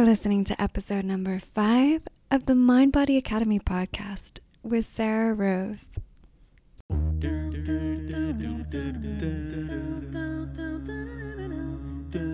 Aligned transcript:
are 0.00 0.04
listening 0.04 0.44
to 0.44 0.58
episode 0.62 1.04
number 1.04 1.38
five 1.38 2.00
of 2.30 2.46
the 2.46 2.54
Mind 2.54 2.90
Body 2.90 3.18
Academy 3.18 3.60
podcast 3.60 4.38
with 4.62 4.86
Sarah 4.86 5.34
Rose. 5.34 5.90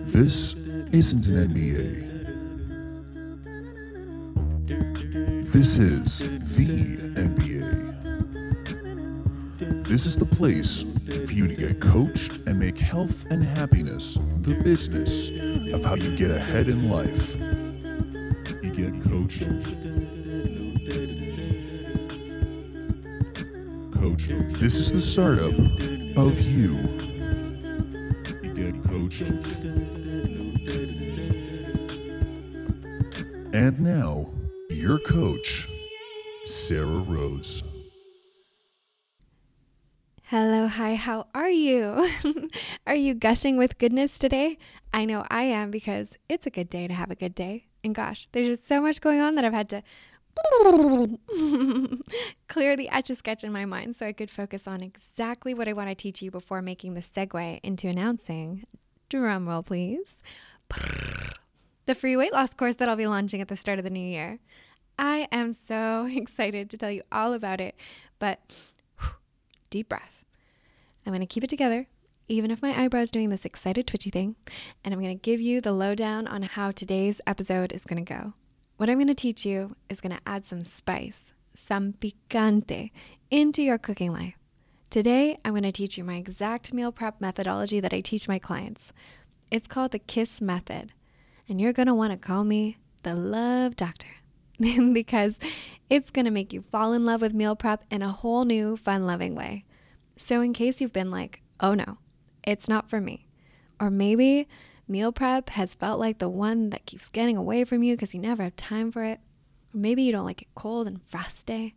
This 0.05 0.53
isn't 0.93 1.27
an 1.27 1.49
MBA. 1.49 2.07
This 5.51 5.77
is 5.77 6.19
the 6.19 6.97
MBA. 7.19 7.67
This 9.85 10.05
is 10.05 10.15
the 10.15 10.25
place 10.25 10.85
for 11.25 11.33
you 11.33 11.49
to 11.49 11.55
get 11.55 11.81
coached 11.81 12.37
and 12.45 12.57
make 12.57 12.77
health 12.77 13.25
and 13.29 13.43
happiness 13.43 14.17
the 14.41 14.53
business 14.53 15.29
of 15.73 15.83
how 15.83 15.95
you 15.95 16.15
get 16.15 16.31
ahead 16.31 16.69
in 16.69 16.89
life. 16.89 17.35
Get 18.77 18.93
coached. 19.05 19.49
Coached. 23.91 24.59
This 24.59 24.75
is 24.75 24.91
the 24.91 25.01
startup 25.01 25.55
of 26.15 26.39
you. 26.39 26.77
You 28.43 28.53
get 28.53 28.83
coached. 28.83 29.31
And 33.51 33.79
now, 33.79 34.29
your 34.69 34.99
coach, 34.99 35.67
Sarah 36.45 36.85
Rose. 36.85 37.63
Hello, 40.25 40.67
hi, 40.67 40.93
how 40.93 41.25
are 41.33 41.49
you? 41.49 42.11
are 42.85 42.93
you 42.93 43.15
gushing 43.15 43.57
with 43.57 43.79
goodness 43.79 44.19
today? 44.19 44.59
I 44.93 45.05
know 45.05 45.25
I 45.31 45.45
am 45.45 45.71
because 45.71 46.15
it's 46.29 46.45
a 46.45 46.51
good 46.51 46.69
day 46.69 46.87
to 46.87 46.93
have 46.93 47.09
a 47.09 47.15
good 47.15 47.33
day. 47.33 47.65
And 47.87 47.95
gosh, 47.95 48.27
there's 48.33 48.47
just 48.49 48.67
so 48.67 48.81
much 48.81 48.99
going 48.99 49.21
on 49.21 49.35
that 49.35 49.45
I've 49.45 49.53
had 49.53 49.69
to 49.69 49.81
clear 52.49 52.75
the 52.75 52.89
etch 52.89 53.09
a 53.09 53.15
sketch 53.15 53.45
in 53.45 53.53
my 53.53 53.63
mind 53.63 53.95
so 53.95 54.05
I 54.05 54.11
could 54.11 54.29
focus 54.29 54.67
on 54.67 54.83
exactly 54.83 55.53
what 55.53 55.69
I 55.69 55.73
want 55.73 55.87
to 55.87 55.95
teach 55.95 56.21
you 56.21 56.29
before 56.29 56.61
making 56.61 56.95
the 56.95 56.99
segue 56.99 57.61
into 57.63 57.87
announcing, 57.87 58.65
drum 59.07 59.47
roll 59.47 59.63
please, 59.63 60.17
the 61.85 61.95
free 61.95 62.17
weight 62.17 62.33
loss 62.33 62.53
course 62.53 62.75
that 62.75 62.89
I'll 62.89 62.97
be 62.97 63.07
launching 63.07 63.39
at 63.39 63.47
the 63.47 63.55
start 63.55 63.79
of 63.79 63.85
the 63.85 63.89
new 63.89 64.05
year. 64.05 64.39
I 64.99 65.29
am 65.31 65.55
so 65.65 66.09
excited 66.11 66.69
to 66.71 66.75
tell 66.75 66.91
you 66.91 67.03
all 67.09 67.31
about 67.31 67.61
it, 67.61 67.73
but 68.19 68.41
deep 69.69 69.87
breath. 69.87 70.25
I'm 71.05 71.13
going 71.13 71.21
to 71.21 71.25
keep 71.25 71.45
it 71.45 71.49
together, 71.49 71.87
even 72.27 72.51
if 72.51 72.61
my 72.61 72.77
eyebrow 72.77 73.01
is 73.01 73.11
doing 73.11 73.29
this 73.29 73.45
excited 73.45 73.87
twitchy 73.87 74.09
thing, 74.09 74.35
and 74.83 74.93
I'm 74.93 75.01
going 75.01 75.17
to 75.17 75.21
give 75.21 75.39
you 75.39 75.61
the 75.61 75.71
lowdown 75.71 76.27
on 76.27 76.41
how 76.41 76.71
today's 76.71 77.21
episode 77.25 77.71
is 77.71 77.85
going 77.85 78.03
to 78.03 78.13
go. 78.13 78.33
What 78.75 78.89
I'm 78.89 78.97
going 78.97 79.07
to 79.07 79.15
teach 79.15 79.45
you 79.45 79.75
is 79.89 80.01
going 80.01 80.15
to 80.15 80.21
add 80.25 80.45
some 80.45 80.63
spice, 80.63 81.33
some 81.53 81.93
picante, 81.93 82.91
into 83.31 83.61
your 83.61 83.77
cooking 83.77 84.11
life. 84.11 84.35
Today, 84.89 85.37
I'm 85.45 85.53
going 85.53 85.63
to 85.63 85.71
teach 85.71 85.97
you 85.97 86.03
my 86.03 86.15
exact 86.15 86.73
meal 86.73 86.91
prep 86.91 87.21
methodology 87.21 87.79
that 87.79 87.93
I 87.93 88.01
teach 88.01 88.27
my 88.27 88.39
clients. 88.39 88.91
It's 89.49 89.67
called 89.67 89.91
the 89.91 89.99
KISS 89.99 90.41
method, 90.41 90.91
and 91.47 91.61
you're 91.61 91.73
going 91.73 91.87
to 91.87 91.93
want 91.93 92.11
to 92.11 92.17
call 92.17 92.43
me 92.43 92.77
the 93.03 93.15
Love 93.15 93.77
Doctor 93.77 94.09
because 94.59 95.35
it's 95.89 96.09
going 96.09 96.25
to 96.25 96.31
make 96.31 96.51
you 96.51 96.63
fall 96.71 96.91
in 96.91 97.05
love 97.05 97.21
with 97.21 97.33
meal 97.33 97.55
prep 97.55 97.85
in 97.89 98.01
a 98.01 98.11
whole 98.11 98.43
new, 98.43 98.75
fun 98.75 99.05
loving 99.05 99.33
way. 99.33 99.63
So, 100.17 100.41
in 100.41 100.51
case 100.51 100.81
you've 100.81 100.93
been 100.93 101.11
like, 101.11 101.41
oh 101.59 101.73
no, 101.73 101.97
it's 102.47 102.69
not 102.69 102.89
for 102.89 103.01
me, 103.01 103.27
or 103.79 103.89
maybe 103.89 104.47
meal 104.87 105.11
prep 105.11 105.49
has 105.49 105.75
felt 105.75 105.99
like 105.99 106.17
the 106.17 106.29
one 106.29 106.69
that 106.69 106.85
keeps 106.85 107.09
getting 107.09 107.35
away 107.35 107.65
from 107.65 107.83
you 107.83 107.95
because 107.95 108.13
you 108.13 108.21
never 108.21 108.43
have 108.43 108.55
time 108.55 108.91
for 108.91 109.03
it, 109.03 109.19
or 109.73 109.79
maybe 109.79 110.01
you 110.01 110.13
don't 110.13 110.25
like 110.25 110.41
it 110.41 110.47
cold 110.55 110.87
and 110.87 111.01
frosty, 111.03 111.75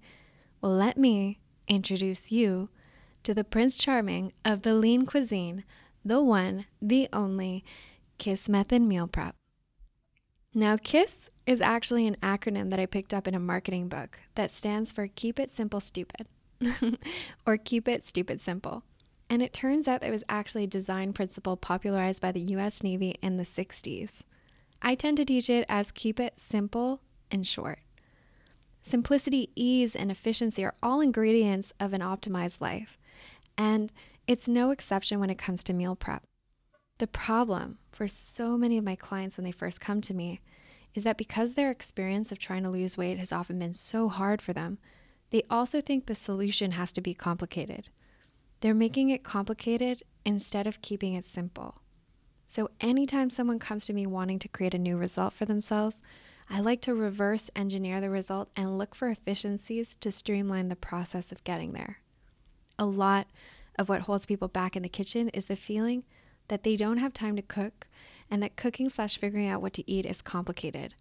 well, 0.60 0.72
let 0.72 0.96
me 0.96 1.40
introduce 1.66 2.30
you 2.30 2.68
to 3.24 3.34
the 3.34 3.44
Prince 3.44 3.76
Charming 3.76 4.32
of 4.44 4.62
the 4.62 4.74
lean 4.74 5.06
cuisine, 5.06 5.64
the 6.04 6.22
one, 6.22 6.66
the 6.80 7.08
only 7.12 7.64
KISS 8.18 8.48
method 8.48 8.80
meal 8.80 9.08
prep. 9.08 9.34
Now, 10.54 10.76
KISS 10.76 11.30
is 11.46 11.60
actually 11.60 12.06
an 12.06 12.16
acronym 12.22 12.70
that 12.70 12.78
I 12.78 12.86
picked 12.86 13.12
up 13.12 13.26
in 13.26 13.34
a 13.34 13.40
marketing 13.40 13.88
book 13.88 14.20
that 14.36 14.50
stands 14.50 14.92
for 14.92 15.08
Keep 15.08 15.40
It 15.40 15.52
Simple 15.52 15.80
Stupid. 15.80 16.28
or 17.46 17.56
keep 17.56 17.88
it 17.88 18.06
stupid 18.06 18.40
simple. 18.40 18.84
And 19.30 19.42
it 19.42 19.52
turns 19.52 19.86
out 19.86 20.02
it 20.02 20.10
was 20.10 20.24
actually 20.28 20.64
a 20.64 20.66
design 20.66 21.12
principle 21.12 21.56
popularized 21.56 22.20
by 22.20 22.32
the 22.32 22.40
US 22.56 22.82
Navy 22.82 23.14
in 23.22 23.36
the 23.36 23.44
60s. 23.44 24.22
I 24.82 24.96
tend 24.96 25.18
to 25.18 25.24
teach 25.24 25.48
it 25.48 25.64
as 25.68 25.92
keep 25.92 26.18
it 26.18 26.40
simple 26.40 27.00
and 27.30 27.46
short. 27.46 27.78
Simplicity, 28.82 29.50
ease, 29.54 29.94
and 29.94 30.10
efficiency 30.10 30.64
are 30.64 30.74
all 30.82 31.00
ingredients 31.00 31.72
of 31.78 31.92
an 31.92 32.00
optimized 32.00 32.60
life, 32.60 32.98
and 33.56 33.92
it's 34.26 34.48
no 34.48 34.70
exception 34.70 35.20
when 35.20 35.30
it 35.30 35.38
comes 35.38 35.62
to 35.64 35.74
meal 35.74 35.94
prep. 35.94 36.24
The 36.98 37.06
problem 37.06 37.78
for 37.92 38.08
so 38.08 38.56
many 38.56 38.78
of 38.78 38.84
my 38.84 38.96
clients 38.96 39.36
when 39.36 39.44
they 39.44 39.52
first 39.52 39.80
come 39.80 40.00
to 40.00 40.14
me 40.14 40.40
is 40.94 41.04
that 41.04 41.18
because 41.18 41.54
their 41.54 41.70
experience 41.70 42.32
of 42.32 42.38
trying 42.38 42.64
to 42.64 42.70
lose 42.70 42.96
weight 42.96 43.18
has 43.18 43.32
often 43.32 43.58
been 43.58 43.74
so 43.74 44.08
hard 44.08 44.42
for 44.42 44.52
them, 44.52 44.78
they 45.30 45.42
also 45.48 45.80
think 45.80 46.06
the 46.06 46.14
solution 46.14 46.72
has 46.72 46.92
to 46.94 47.00
be 47.00 47.14
complicated. 47.14 47.90
They're 48.60 48.74
making 48.74 49.10
it 49.10 49.22
complicated 49.22 50.02
instead 50.24 50.66
of 50.66 50.82
keeping 50.82 51.14
it 51.14 51.24
simple. 51.24 51.80
So, 52.46 52.68
anytime 52.80 53.30
someone 53.30 53.58
comes 53.58 53.86
to 53.86 53.92
me 53.92 54.06
wanting 54.06 54.38
to 54.40 54.48
create 54.48 54.74
a 54.74 54.78
new 54.78 54.96
result 54.96 55.32
for 55.32 55.44
themselves, 55.44 56.02
I 56.48 56.60
like 56.60 56.80
to 56.82 56.94
reverse 56.94 57.48
engineer 57.54 58.00
the 58.00 58.10
result 58.10 58.50
and 58.56 58.76
look 58.76 58.94
for 58.94 59.08
efficiencies 59.08 59.94
to 60.00 60.10
streamline 60.10 60.68
the 60.68 60.76
process 60.76 61.30
of 61.30 61.44
getting 61.44 61.72
there. 61.72 61.98
A 62.78 62.84
lot 62.84 63.28
of 63.78 63.88
what 63.88 64.02
holds 64.02 64.26
people 64.26 64.48
back 64.48 64.74
in 64.74 64.82
the 64.82 64.88
kitchen 64.88 65.28
is 65.28 65.44
the 65.44 65.56
feeling 65.56 66.04
that 66.48 66.64
they 66.64 66.76
don't 66.76 66.98
have 66.98 67.14
time 67.14 67.36
to 67.36 67.42
cook 67.42 67.86
and 68.30 68.42
that 68.42 68.56
cooking 68.56 68.88
slash 68.88 69.16
figuring 69.16 69.48
out 69.48 69.62
what 69.62 69.72
to 69.74 69.88
eat 69.88 70.04
is 70.04 70.22
complicated. 70.22 70.94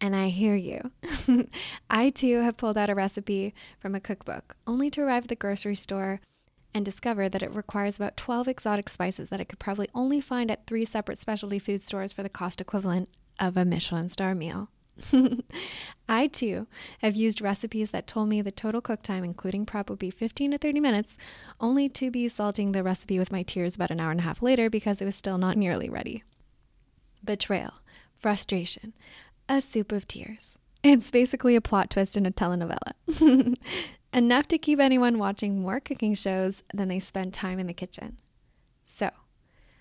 And 0.00 0.16
I 0.16 0.28
hear 0.28 0.56
you. 0.56 0.90
I 1.90 2.10
too 2.10 2.40
have 2.40 2.56
pulled 2.56 2.76
out 2.76 2.90
a 2.90 2.94
recipe 2.94 3.54
from 3.78 3.94
a 3.94 4.00
cookbook, 4.00 4.56
only 4.66 4.90
to 4.90 5.00
arrive 5.02 5.24
at 5.24 5.28
the 5.28 5.36
grocery 5.36 5.76
store 5.76 6.20
and 6.74 6.84
discover 6.84 7.28
that 7.28 7.42
it 7.42 7.54
requires 7.54 7.96
about 7.96 8.16
12 8.16 8.48
exotic 8.48 8.88
spices 8.88 9.30
that 9.30 9.40
I 9.40 9.44
could 9.44 9.58
probably 9.58 9.88
only 9.94 10.20
find 10.20 10.50
at 10.50 10.66
three 10.66 10.84
separate 10.84 11.18
specialty 11.18 11.58
food 11.58 11.82
stores 11.82 12.12
for 12.12 12.22
the 12.22 12.28
cost 12.28 12.60
equivalent 12.60 13.08
of 13.38 13.56
a 13.56 13.64
Michelin 13.64 14.08
star 14.08 14.34
meal. 14.34 14.68
I 16.08 16.26
too 16.26 16.66
have 17.00 17.14
used 17.14 17.40
recipes 17.40 17.90
that 17.92 18.06
told 18.06 18.28
me 18.28 18.42
the 18.42 18.50
total 18.50 18.80
cook 18.80 19.02
time, 19.02 19.24
including 19.24 19.64
prep, 19.64 19.88
would 19.90 19.98
be 19.98 20.10
15 20.10 20.52
to 20.52 20.58
30 20.58 20.80
minutes, 20.80 21.16
only 21.60 21.88
to 21.90 22.10
be 22.10 22.28
salting 22.28 22.72
the 22.72 22.82
recipe 22.82 23.18
with 23.18 23.32
my 23.32 23.42
tears 23.42 23.76
about 23.76 23.90
an 23.90 24.00
hour 24.00 24.10
and 24.10 24.20
a 24.20 24.24
half 24.24 24.42
later 24.42 24.68
because 24.68 25.00
it 25.00 25.04
was 25.04 25.16
still 25.16 25.38
not 25.38 25.56
nearly 25.56 25.88
ready. 25.88 26.24
Betrayal, 27.24 27.74
frustration, 28.16 28.92
a 29.48 29.60
Soup 29.60 29.92
of 29.92 30.06
Tears. 30.06 30.58
It's 30.82 31.10
basically 31.10 31.56
a 31.56 31.60
plot 31.60 31.90
twist 31.90 32.16
in 32.16 32.26
a 32.26 32.30
telenovela. 32.30 32.92
Enough 34.12 34.48
to 34.48 34.58
keep 34.58 34.80
anyone 34.80 35.18
watching 35.18 35.60
more 35.60 35.80
cooking 35.80 36.14
shows 36.14 36.62
than 36.72 36.88
they 36.88 36.98
spend 36.98 37.34
time 37.34 37.58
in 37.58 37.66
the 37.66 37.74
kitchen. 37.74 38.16
So, 38.84 39.10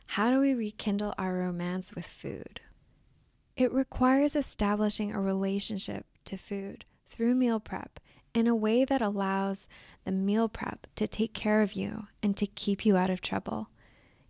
how 0.07 0.31
do 0.31 0.39
we 0.39 0.53
rekindle 0.53 1.13
our 1.17 1.33
romance 1.35 1.95
with 1.95 2.05
food? 2.05 2.61
It 3.55 3.71
requires 3.71 4.35
establishing 4.35 5.11
a 5.11 5.21
relationship 5.21 6.05
to 6.25 6.37
food 6.37 6.85
through 7.09 7.35
meal 7.35 7.59
prep 7.59 7.99
in 8.33 8.47
a 8.47 8.55
way 8.55 8.85
that 8.85 9.01
allows 9.01 9.67
the 10.03 10.11
meal 10.11 10.49
prep 10.49 10.87
to 10.95 11.07
take 11.07 11.33
care 11.33 11.61
of 11.61 11.73
you 11.73 12.07
and 12.21 12.35
to 12.37 12.45
keep 12.45 12.85
you 12.85 12.97
out 12.97 13.09
of 13.09 13.21
trouble. 13.21 13.69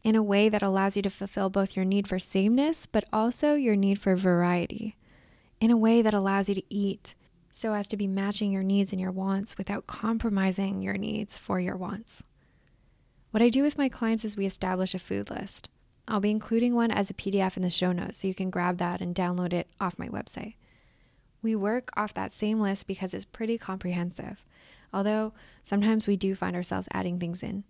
In 0.03 0.15
a 0.15 0.23
way 0.23 0.47
that 0.47 0.63
allows 0.63 0.95
you 0.95 1.01
to 1.01 1.09
fulfill 1.09 1.49
both 1.49 1.75
your 1.75 1.83
need 1.83 2.07
for 2.07 2.19
sameness, 2.19 2.85
but 2.85 3.03
also 3.11 3.55
your 3.55 3.75
need 3.75 3.99
for 3.99 4.15
variety 4.15 4.95
in 5.59 5.71
a 5.71 5.77
way 5.77 6.01
that 6.01 6.13
allows 6.13 6.47
you 6.47 6.55
to 6.55 6.63
eat 6.73 7.15
so 7.57 7.73
as 7.73 7.87
to 7.87 7.97
be 7.97 8.07
matching 8.07 8.51
your 8.51 8.63
needs 8.63 8.91
and 8.91 9.01
your 9.01 9.11
wants 9.11 9.57
without 9.57 9.87
compromising 9.87 10.81
your 10.81 10.95
needs 10.95 11.37
for 11.37 11.59
your 11.59 11.75
wants. 11.75 12.23
What 13.31 13.41
I 13.41 13.49
do 13.49 13.63
with 13.63 13.79
my 13.79 13.89
clients 13.89 14.23
is 14.23 14.37
we 14.37 14.45
establish 14.45 14.93
a 14.93 14.99
food 14.99 15.31
list. 15.31 15.67
I'll 16.07 16.19
be 16.19 16.29
including 16.29 16.75
one 16.75 16.91
as 16.91 17.09
a 17.09 17.15
PDF 17.15 17.57
in 17.57 17.63
the 17.63 17.69
show 17.71 17.91
notes 17.91 18.19
so 18.19 18.27
you 18.27 18.35
can 18.35 18.51
grab 18.51 18.77
that 18.77 19.01
and 19.01 19.15
download 19.15 19.53
it 19.53 19.67
off 19.79 19.97
my 19.97 20.07
website. 20.07 20.53
We 21.41 21.55
work 21.55 21.89
off 21.97 22.13
that 22.13 22.31
same 22.31 22.61
list 22.61 22.85
because 22.85 23.13
it's 23.13 23.25
pretty 23.25 23.57
comprehensive, 23.57 24.45
although 24.93 25.33
sometimes 25.63 26.05
we 26.05 26.15
do 26.15 26.35
find 26.35 26.55
ourselves 26.55 26.87
adding 26.91 27.19
things 27.19 27.41
in. 27.41 27.63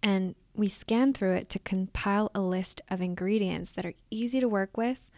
And 0.00 0.36
we 0.54 0.68
scan 0.68 1.12
through 1.12 1.34
it 1.34 1.50
to 1.50 1.58
compile 1.58 2.30
a 2.34 2.40
list 2.40 2.82
of 2.88 3.00
ingredients 3.00 3.72
that 3.72 3.84
are 3.84 3.94
easy 4.10 4.38
to 4.38 4.48
work 4.48 4.76
with 4.76 5.10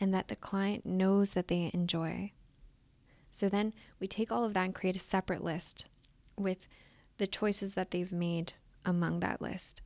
and 0.00 0.14
that 0.14 0.28
the 0.28 0.36
client 0.36 0.86
knows 0.86 1.32
that 1.32 1.48
they 1.48 1.70
enjoy. 1.74 2.32
So 3.30 3.48
then 3.48 3.72
we 4.00 4.06
take 4.06 4.32
all 4.32 4.44
of 4.44 4.54
that 4.54 4.64
and 4.64 4.74
create 4.74 4.96
a 4.96 5.00
separate 5.00 5.42
list 5.42 5.84
with 6.36 6.58
the 7.18 7.26
choices 7.26 7.74
that 7.74 7.90
they've 7.90 8.12
made 8.12 8.54
among 8.84 9.20
that 9.20 9.42
list. 9.42 9.82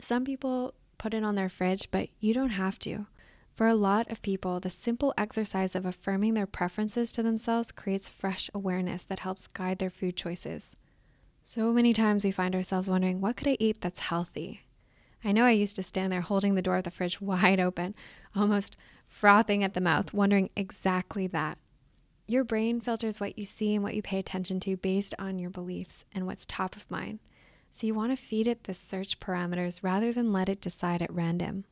Some 0.00 0.24
people 0.24 0.74
put 0.98 1.14
it 1.14 1.24
on 1.24 1.34
their 1.34 1.48
fridge, 1.48 1.88
but 1.90 2.08
you 2.20 2.32
don't 2.32 2.50
have 2.50 2.78
to. 2.80 3.06
For 3.54 3.66
a 3.66 3.74
lot 3.74 4.10
of 4.10 4.22
people, 4.22 4.60
the 4.60 4.70
simple 4.70 5.12
exercise 5.18 5.74
of 5.74 5.84
affirming 5.84 6.34
their 6.34 6.46
preferences 6.46 7.12
to 7.12 7.22
themselves 7.22 7.72
creates 7.72 8.08
fresh 8.08 8.48
awareness 8.54 9.04
that 9.04 9.20
helps 9.20 9.46
guide 9.46 9.78
their 9.78 9.90
food 9.90 10.16
choices. 10.16 10.76
So 11.42 11.72
many 11.72 11.92
times 11.92 12.24
we 12.24 12.30
find 12.30 12.54
ourselves 12.54 12.88
wondering, 12.88 13.20
what 13.20 13.36
could 13.36 13.48
I 13.48 13.56
eat 13.58 13.80
that's 13.80 14.00
healthy? 14.00 14.62
I 15.24 15.32
know 15.32 15.44
I 15.44 15.50
used 15.50 15.76
to 15.76 15.82
stand 15.82 16.12
there 16.12 16.22
holding 16.22 16.54
the 16.54 16.62
door 16.62 16.76
of 16.76 16.84
the 16.84 16.90
fridge 16.90 17.20
wide 17.20 17.60
open, 17.60 17.94
almost 18.34 18.76
frothing 19.08 19.64
at 19.64 19.74
the 19.74 19.80
mouth, 19.80 20.14
wondering 20.14 20.50
exactly 20.56 21.26
that. 21.28 21.58
Your 22.30 22.44
brain 22.44 22.80
filters 22.80 23.18
what 23.18 23.36
you 23.40 23.44
see 23.44 23.74
and 23.74 23.82
what 23.82 23.96
you 23.96 24.02
pay 24.02 24.20
attention 24.20 24.60
to 24.60 24.76
based 24.76 25.16
on 25.18 25.40
your 25.40 25.50
beliefs 25.50 26.04
and 26.14 26.28
what's 26.28 26.46
top 26.46 26.76
of 26.76 26.88
mind. 26.88 27.18
So 27.72 27.88
you 27.88 27.92
want 27.92 28.16
to 28.16 28.24
feed 28.24 28.46
it 28.46 28.62
the 28.62 28.72
search 28.72 29.18
parameters 29.18 29.82
rather 29.82 30.12
than 30.12 30.32
let 30.32 30.48
it 30.48 30.60
decide 30.60 31.02
at 31.02 31.12
random. 31.12 31.64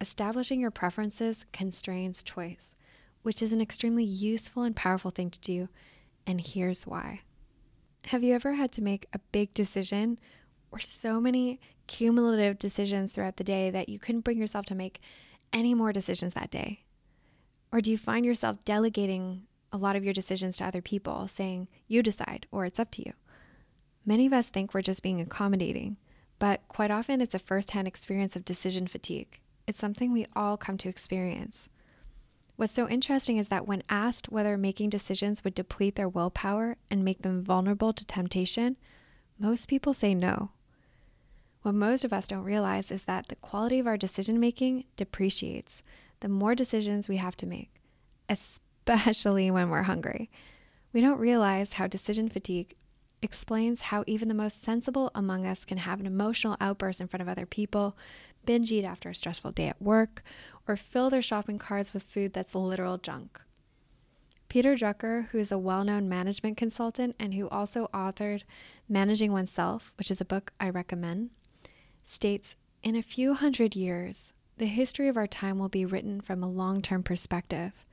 Establishing 0.00 0.58
your 0.58 0.72
preferences 0.72 1.44
constrains 1.52 2.24
choice, 2.24 2.74
which 3.22 3.40
is 3.40 3.52
an 3.52 3.60
extremely 3.60 4.02
useful 4.02 4.64
and 4.64 4.74
powerful 4.74 5.12
thing 5.12 5.30
to 5.30 5.38
do, 5.38 5.68
and 6.26 6.40
here's 6.40 6.84
why. 6.84 7.20
Have 8.06 8.24
you 8.24 8.34
ever 8.34 8.54
had 8.54 8.72
to 8.72 8.82
make 8.82 9.06
a 9.12 9.20
big 9.30 9.54
decision 9.54 10.18
or 10.72 10.80
so 10.80 11.20
many 11.20 11.60
cumulative 11.86 12.58
decisions 12.58 13.12
throughout 13.12 13.36
the 13.36 13.44
day 13.44 13.70
that 13.70 13.88
you 13.88 14.00
couldn't 14.00 14.22
bring 14.22 14.38
yourself 14.38 14.66
to 14.66 14.74
make 14.74 14.98
any 15.52 15.74
more 15.74 15.92
decisions 15.92 16.34
that 16.34 16.50
day? 16.50 16.82
Or 17.70 17.80
do 17.80 17.92
you 17.92 17.96
find 17.96 18.26
yourself 18.26 18.64
delegating 18.64 19.42
a 19.76 19.78
lot 19.78 19.94
of 19.96 20.04
your 20.04 20.14
decisions 20.14 20.56
to 20.56 20.64
other 20.64 20.82
people, 20.82 21.28
saying, 21.28 21.68
you 21.86 22.02
decide, 22.02 22.46
or 22.50 22.64
it's 22.64 22.80
up 22.80 22.90
to 22.92 23.02
you? 23.04 23.12
Many 24.04 24.26
of 24.26 24.32
us 24.32 24.48
think 24.48 24.72
we're 24.72 24.82
just 24.82 25.02
being 25.02 25.20
accommodating, 25.20 25.96
but 26.38 26.66
quite 26.68 26.90
often 26.90 27.20
it's 27.20 27.34
a 27.34 27.38
first 27.38 27.72
hand 27.72 27.86
experience 27.86 28.36
of 28.36 28.44
decision 28.44 28.86
fatigue. 28.86 29.40
It's 29.66 29.78
something 29.78 30.12
we 30.12 30.26
all 30.34 30.56
come 30.56 30.78
to 30.78 30.88
experience. 30.88 31.68
What's 32.56 32.72
so 32.72 32.88
interesting 32.88 33.36
is 33.36 33.48
that 33.48 33.66
when 33.66 33.82
asked 33.90 34.30
whether 34.30 34.56
making 34.56 34.90
decisions 34.90 35.44
would 35.44 35.54
deplete 35.54 35.96
their 35.96 36.08
willpower 36.08 36.76
and 36.90 37.04
make 37.04 37.22
them 37.22 37.42
vulnerable 37.42 37.92
to 37.92 38.04
temptation, 38.04 38.76
most 39.38 39.68
people 39.68 39.92
say 39.92 40.14
no. 40.14 40.52
What 41.62 41.74
most 41.74 42.04
of 42.04 42.12
us 42.12 42.28
don't 42.28 42.44
realize 42.44 42.90
is 42.90 43.04
that 43.04 43.28
the 43.28 43.36
quality 43.36 43.78
of 43.78 43.86
our 43.86 43.96
decision 43.96 44.40
making 44.40 44.84
depreciates 44.96 45.82
the 46.20 46.28
more 46.28 46.54
decisions 46.54 47.08
we 47.08 47.16
have 47.16 47.36
to 47.38 47.46
make, 47.46 47.74
especially 48.28 48.62
when 48.86 49.70
we're 49.70 49.82
hungry. 49.82 50.30
We 50.92 51.00
don't 51.00 51.18
realize 51.18 51.74
how 51.74 51.86
decision 51.86 52.28
fatigue 52.28 52.74
explains 53.20 53.82
how 53.82 54.04
even 54.06 54.28
the 54.28 54.34
most 54.34 54.62
sensible 54.62 55.10
among 55.14 55.44
us 55.46 55.64
can 55.64 55.78
have 55.78 56.00
an 56.00 56.06
emotional 56.06 56.56
outburst 56.60 57.00
in 57.00 57.08
front 57.08 57.22
of 57.22 57.28
other 57.28 57.46
people 57.46 57.96
binge 58.44 58.70
eat 58.70 58.84
after 58.84 59.10
a 59.10 59.14
stressful 59.14 59.50
day 59.52 59.68
at 59.68 59.82
work, 59.82 60.22
or 60.68 60.76
fill 60.76 61.10
their 61.10 61.20
shopping 61.20 61.58
carts 61.58 61.92
with 61.92 62.04
food 62.04 62.32
that's 62.32 62.54
literal 62.54 62.96
junk. 62.96 63.40
Peter 64.48 64.76
Drucker, 64.76 65.28
who 65.28 65.38
is 65.38 65.50
a 65.50 65.58
well 65.58 65.84
known 65.84 66.08
management 66.08 66.56
consultant 66.56 67.16
and 67.18 67.34
who 67.34 67.48
also 67.48 67.90
authored 67.92 68.44
Managing 68.88 69.32
Oneself, 69.32 69.92
which 69.98 70.10
is 70.10 70.20
a 70.20 70.24
book 70.24 70.52
I 70.60 70.70
recommend, 70.70 71.30
states 72.06 72.54
In 72.84 72.94
a 72.94 73.02
few 73.02 73.34
hundred 73.34 73.74
years, 73.74 74.32
the 74.58 74.66
history 74.66 75.08
of 75.08 75.16
our 75.16 75.26
time 75.26 75.58
will 75.58 75.68
be 75.68 75.84
written 75.84 76.20
from 76.20 76.42
a 76.42 76.48
long 76.48 76.80
term 76.80 77.02
perspective. 77.02 77.84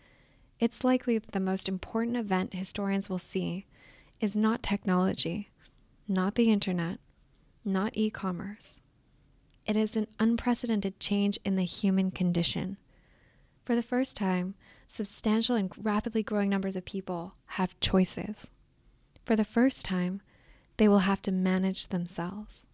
It's 0.59 0.83
likely 0.83 1.17
that 1.17 1.31
the 1.31 1.39
most 1.39 1.67
important 1.67 2.17
event 2.17 2.53
historians 2.53 3.09
will 3.09 3.19
see 3.19 3.65
is 4.19 4.37
not 4.37 4.63
technology, 4.63 5.49
not 6.07 6.35
the 6.35 6.51
internet, 6.51 6.99
not 7.65 7.91
e 7.95 8.09
commerce, 8.09 8.79
it 9.65 9.77
is 9.77 9.95
an 9.95 10.07
unprecedented 10.19 10.99
change 10.99 11.39
in 11.45 11.55
the 11.55 11.63
human 11.63 12.11
condition. 12.11 12.77
For 13.63 13.75
the 13.75 13.83
first 13.83 14.17
time, 14.17 14.55
substantial 14.85 15.55
and 15.55 15.71
rapidly 15.77 16.21
growing 16.21 16.49
numbers 16.49 16.75
of 16.75 16.83
people 16.83 17.35
have 17.45 17.79
choices. 17.79 18.49
For 19.23 19.37
the 19.37 19.45
first 19.45 19.85
time, 19.85 20.21
they 20.77 20.89
will 20.89 20.99
have 20.99 21.21
to 21.23 21.31
manage 21.31 21.87
themselves. 21.87 22.65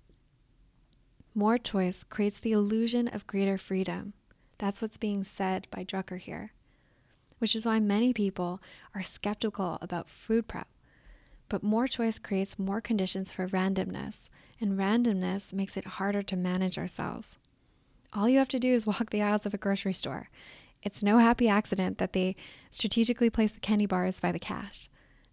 More 1.35 1.59
choice 1.59 2.03
creates 2.03 2.39
the 2.39 2.53
illusion 2.53 3.07
of 3.07 3.27
greater 3.27 3.57
freedom. 3.57 4.13
That's 4.57 4.81
what's 4.81 4.97
being 4.97 5.23
said 5.23 5.67
by 5.69 5.83
Drucker 5.83 6.17
here, 6.17 6.53
which 7.39 7.55
is 7.55 7.65
why 7.65 7.79
many 7.79 8.13
people 8.13 8.61
are 8.93 9.01
skeptical 9.01 9.77
about 9.81 10.09
food 10.09 10.47
prep. 10.47 10.67
But 11.49 11.63
more 11.63 11.87
choice 11.87 12.19
creates 12.19 12.59
more 12.59 12.79
conditions 12.79 13.31
for 13.31 13.47
randomness 13.47 14.29
and 14.61 14.77
randomness 14.77 15.53
makes 15.53 15.77
it 15.77 15.85
harder 15.85 16.21
to 16.21 16.35
manage 16.35 16.77
ourselves. 16.77 17.37
All 18.13 18.27
you 18.27 18.37
have 18.39 18.49
to 18.49 18.59
do 18.59 18.69
is 18.69 18.85
walk 18.85 19.09
the 19.09 19.21
aisles 19.21 19.45
of 19.45 19.53
a 19.53 19.57
grocery 19.57 19.93
store. 19.93 20.29
It's 20.81 21.03
no 21.03 21.17
happy 21.17 21.47
accident 21.49 21.97
that 21.97 22.13
they 22.13 22.35
strategically 22.71 23.29
place 23.29 23.51
the 23.51 23.59
candy 23.59 23.85
bars 23.85 24.19
by 24.19 24.31
the 24.31 24.39
cash. 24.39 24.89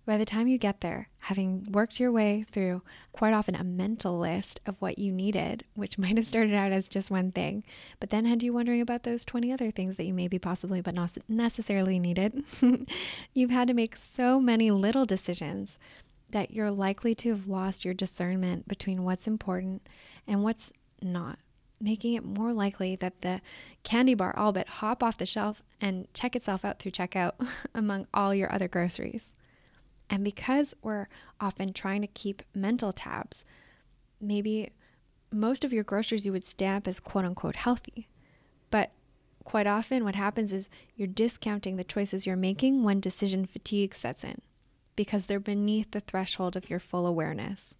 By 0.07 0.19
the 0.19 0.25
time 0.25 0.47
you 0.47 0.57
get 0.57 0.83
there, 0.83 1.09
having 1.19 1.67
worked 1.73 1.99
your 1.99 2.13
way 2.13 2.47
through 2.53 2.83
quite 3.13 3.35
often 3.35 3.57
a 3.57 3.65
mental 3.65 4.17
list 4.21 4.61
of 4.65 4.77
what 4.79 5.01
you 5.01 5.11
needed, 5.11 5.65
which 5.75 5.99
might 5.99 6.17
have 6.17 6.25
started 6.25 6.55
out 6.55 6.71
as 6.71 6.89
just 6.89 7.11
one 7.11 7.33
thing, 7.33 7.65
but 7.99 8.11
then 8.11 8.25
had 8.25 8.45
you 8.45 8.53
wondering 8.53 8.81
about 8.81 9.03
those 9.03 9.25
20 9.25 9.53
other 9.53 9.73
things 9.73 9.97
that 9.97 10.07
you 10.07 10.15
maybe 10.15 10.39
possibly 10.39 10.81
but 10.81 10.95
not 10.95 11.19
necessarily 11.29 11.99
needed, 11.99 12.45
you've 13.35 13.51
had 13.51 13.67
to 13.67 13.75
make 13.75 13.97
so 13.97 14.41
many 14.41 14.71
little 14.71 15.07
decisions 15.07 15.77
that 16.31 16.53
you're 16.53 16.71
likely 16.71 17.15
to 17.17 17.31
have 17.31 17.49
lost 17.49 17.85
your 17.85 17.95
discernment 17.95 18.69
between 18.69 19.03
what's 19.03 19.27
important 19.27 19.89
and 20.25 20.45
what's 20.45 20.73
not, 21.03 21.41
making 21.81 22.15
it 22.15 22.25
more 22.25 22.53
likely 22.53 22.95
that 22.95 23.23
the 23.23 23.41
candy 23.83 24.15
bar 24.15 24.37
all 24.37 24.53
but 24.53 24.69
hop 24.69 25.03
off 25.03 25.19
the 25.19 25.27
shelf 25.27 25.65
and 25.81 26.07
check 26.15 26.37
itself 26.37 26.65
out 26.65 26.79
through 26.79 26.93
checkout 26.93 27.33
among 27.75 28.07
all 28.15 28.33
your 28.33 28.53
other 28.53 28.69
groceries. 28.69 29.33
And 30.09 30.25
because 30.25 30.75
we're 30.83 31.09
often 31.41 31.73
trying 31.73 32.01
to 32.03 32.07
keep 32.07 32.43
mental 32.55 32.93
tabs, 32.93 33.45
maybe 34.21 34.71
most 35.33 35.65
of 35.65 35.73
your 35.73 35.85
groceries 35.85 36.25
you 36.25 36.33
would 36.33 36.45
stamp 36.45 36.87
as 36.87 37.01
quote 37.01 37.25
unquote 37.25 37.57
healthy. 37.57 38.09
But 38.71 38.93
quite 39.45 39.67
often, 39.67 40.05
what 40.05 40.15
happens 40.15 40.53
is 40.53 40.71
you're 40.95 41.09
discounting 41.09 41.77
the 41.77 41.85
choices 41.85 42.27
you're 42.27 42.37
making 42.37 42.83
when 42.83 43.01
decision 43.01 43.47
fatigue 43.47 43.95
sets 43.95 44.25
in 44.25 44.41
because 44.95 45.27
they're 45.27 45.39
beneath 45.41 45.91
the 45.91 46.01
threshold 46.01 46.57
of 46.57 46.71
your 46.71 46.81
full 46.81 47.07
awareness. 47.07 47.77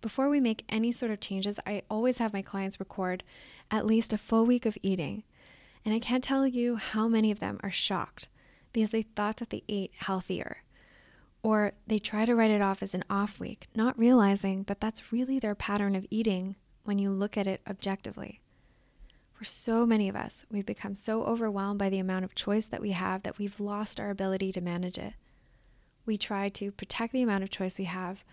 Before 0.00 0.28
we 0.28 0.40
make 0.40 0.64
any 0.68 0.90
sort 0.92 1.12
of 1.12 1.20
changes, 1.20 1.60
I 1.66 1.82
always 1.90 2.18
have 2.18 2.32
my 2.32 2.42
clients 2.42 2.80
record 2.80 3.22
at 3.70 3.86
least 3.86 4.12
a 4.12 4.18
full 4.18 4.46
week 4.46 4.66
of 4.66 4.78
eating. 4.82 5.22
And 5.84 5.94
I 5.94 5.98
can't 5.98 6.24
tell 6.24 6.46
you 6.46 6.76
how 6.76 7.08
many 7.08 7.30
of 7.30 7.40
them 7.40 7.58
are 7.62 7.70
shocked 7.70 8.28
because 8.72 8.90
they 8.90 9.02
thought 9.02 9.36
that 9.38 9.50
they 9.50 9.62
ate 9.68 9.92
healthier. 9.96 10.61
Or 11.42 11.72
they 11.86 11.98
try 11.98 12.24
to 12.24 12.34
write 12.34 12.50
it 12.50 12.62
off 12.62 12.82
as 12.82 12.94
an 12.94 13.04
off 13.10 13.40
week, 13.40 13.66
not 13.74 13.98
realizing 13.98 14.64
that 14.64 14.80
that's 14.80 15.12
really 15.12 15.38
their 15.38 15.54
pattern 15.54 15.96
of 15.96 16.06
eating 16.10 16.56
when 16.84 16.98
you 16.98 17.10
look 17.10 17.36
at 17.36 17.46
it 17.46 17.60
objectively. 17.68 18.40
For 19.34 19.44
so 19.44 19.84
many 19.84 20.08
of 20.08 20.14
us, 20.14 20.44
we've 20.50 20.66
become 20.66 20.94
so 20.94 21.24
overwhelmed 21.24 21.78
by 21.78 21.88
the 21.88 21.98
amount 21.98 22.24
of 22.24 22.34
choice 22.34 22.66
that 22.66 22.80
we 22.80 22.92
have 22.92 23.24
that 23.24 23.38
we've 23.38 23.58
lost 23.58 23.98
our 23.98 24.10
ability 24.10 24.52
to 24.52 24.60
manage 24.60 24.98
it 24.98 25.14
we 26.04 26.16
try 26.16 26.48
to 26.48 26.72
protect 26.72 27.12
the 27.12 27.22
amount 27.22 27.44
of 27.44 27.50
choice 27.50 27.78
we 27.78 27.84
have, 27.84 28.24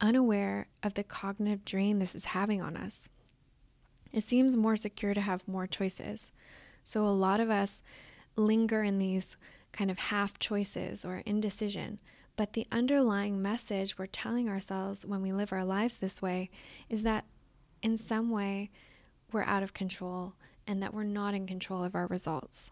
unaware 0.00 0.68
of 0.82 0.94
the 0.94 1.04
cognitive 1.04 1.64
drain 1.64 1.98
this 1.98 2.14
is 2.14 2.26
having 2.26 2.60
on 2.60 2.76
us. 2.76 3.08
It 4.12 4.28
seems 4.28 4.56
more 4.56 4.76
secure 4.76 5.14
to 5.14 5.20
have 5.20 5.46
more 5.46 5.66
choices. 5.66 6.32
So 6.84 7.04
a 7.04 7.10
lot 7.10 7.40
of 7.40 7.50
us 7.50 7.82
linger 8.36 8.82
in 8.82 8.98
these 8.98 9.36
kind 9.72 9.90
of 9.90 9.98
half 9.98 10.38
choices 10.38 11.04
or 11.04 11.22
indecision. 11.26 11.98
But 12.36 12.52
the 12.52 12.66
underlying 12.70 13.40
message 13.40 13.98
we're 13.98 14.06
telling 14.06 14.48
ourselves 14.48 15.06
when 15.06 15.22
we 15.22 15.32
live 15.32 15.52
our 15.52 15.64
lives 15.64 15.96
this 15.96 16.20
way 16.20 16.50
is 16.88 17.02
that 17.02 17.24
in 17.82 17.96
some 17.96 18.30
way 18.30 18.70
we're 19.32 19.42
out 19.42 19.62
of 19.62 19.74
control 19.74 20.34
and 20.66 20.82
that 20.82 20.92
we're 20.92 21.02
not 21.02 21.34
in 21.34 21.46
control 21.46 21.82
of 21.82 21.94
our 21.94 22.06
results 22.06 22.70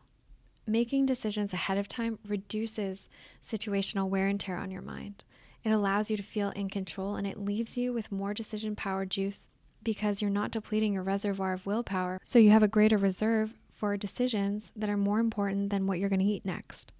making 0.66 1.06
decisions 1.06 1.52
ahead 1.52 1.78
of 1.78 1.88
time 1.88 2.18
reduces 2.26 3.08
situational 3.44 4.08
wear 4.08 4.28
and 4.28 4.40
tear 4.40 4.56
on 4.56 4.70
your 4.70 4.82
mind. 4.82 5.24
It 5.62 5.70
allows 5.70 6.10
you 6.10 6.16
to 6.16 6.22
feel 6.22 6.50
in 6.50 6.68
control 6.68 7.16
and 7.16 7.26
it 7.26 7.38
leaves 7.38 7.76
you 7.76 7.92
with 7.92 8.12
more 8.12 8.34
decision 8.34 8.76
power 8.76 9.04
juice 9.04 9.48
because 9.82 10.20
you're 10.20 10.30
not 10.30 10.50
depleting 10.50 10.94
your 10.94 11.02
reservoir 11.02 11.52
of 11.52 11.66
willpower. 11.66 12.20
So 12.24 12.38
you 12.38 12.50
have 12.50 12.62
a 12.62 12.68
greater 12.68 12.96
reserve 12.96 13.54
for 13.72 13.96
decisions 13.96 14.72
that 14.76 14.88
are 14.88 14.96
more 14.96 15.20
important 15.20 15.70
than 15.70 15.86
what 15.86 15.98
you're 15.98 16.08
going 16.08 16.20
to 16.20 16.24
eat 16.24 16.44
next. 16.44 16.92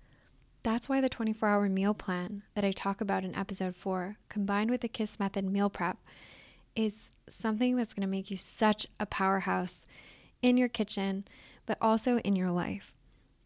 That's 0.65 0.89
why 0.89 1.03
the 1.03 1.11
24 1.11 1.47
hour 1.47 1.69
meal 1.69 1.93
plan 1.93 2.43
that 2.55 2.65
I 2.65 2.73
talk 2.73 3.03
about 3.03 3.23
in 3.23 3.35
episode 3.35 3.77
4, 3.77 4.17
combined 4.31 4.71
with 4.71 4.81
the 4.81 4.89
KISS 4.89 5.21
method 5.21 5.45
meal 5.45 5.69
prep, 5.69 5.99
is 6.75 7.11
something 7.29 7.77
that's 7.77 7.93
going 7.93 8.01
to 8.01 8.11
make 8.11 8.31
you 8.31 8.39
such 8.39 8.87
a 8.99 9.05
powerhouse 9.05 9.85
in 10.41 10.57
your 10.57 10.69
kitchen, 10.69 11.27
but 11.67 11.77
also 11.83 12.17
in 12.21 12.35
your 12.35 12.51
life. 12.51 12.95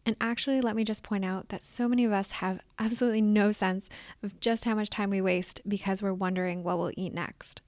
And 0.05 0.15
actually, 0.21 0.61
let 0.61 0.77
me 0.77 0.85
just 0.85 1.03
point 1.03 1.25
out 1.25 1.49
that 1.49 1.61
so 1.61 1.89
many 1.89 2.05
of 2.05 2.13
us 2.13 2.31
have 2.31 2.61
absolutely 2.79 3.21
no 3.21 3.51
sense 3.51 3.89
of 4.23 4.39
just 4.39 4.63
how 4.63 4.75
much 4.75 4.89
time 4.89 5.09
we 5.09 5.19
waste 5.19 5.59
because 5.67 6.01
we're 6.01 6.13
wondering 6.13 6.63
what 6.63 6.79
we'll 6.79 6.93
eat 6.95 7.13
next. 7.13 7.59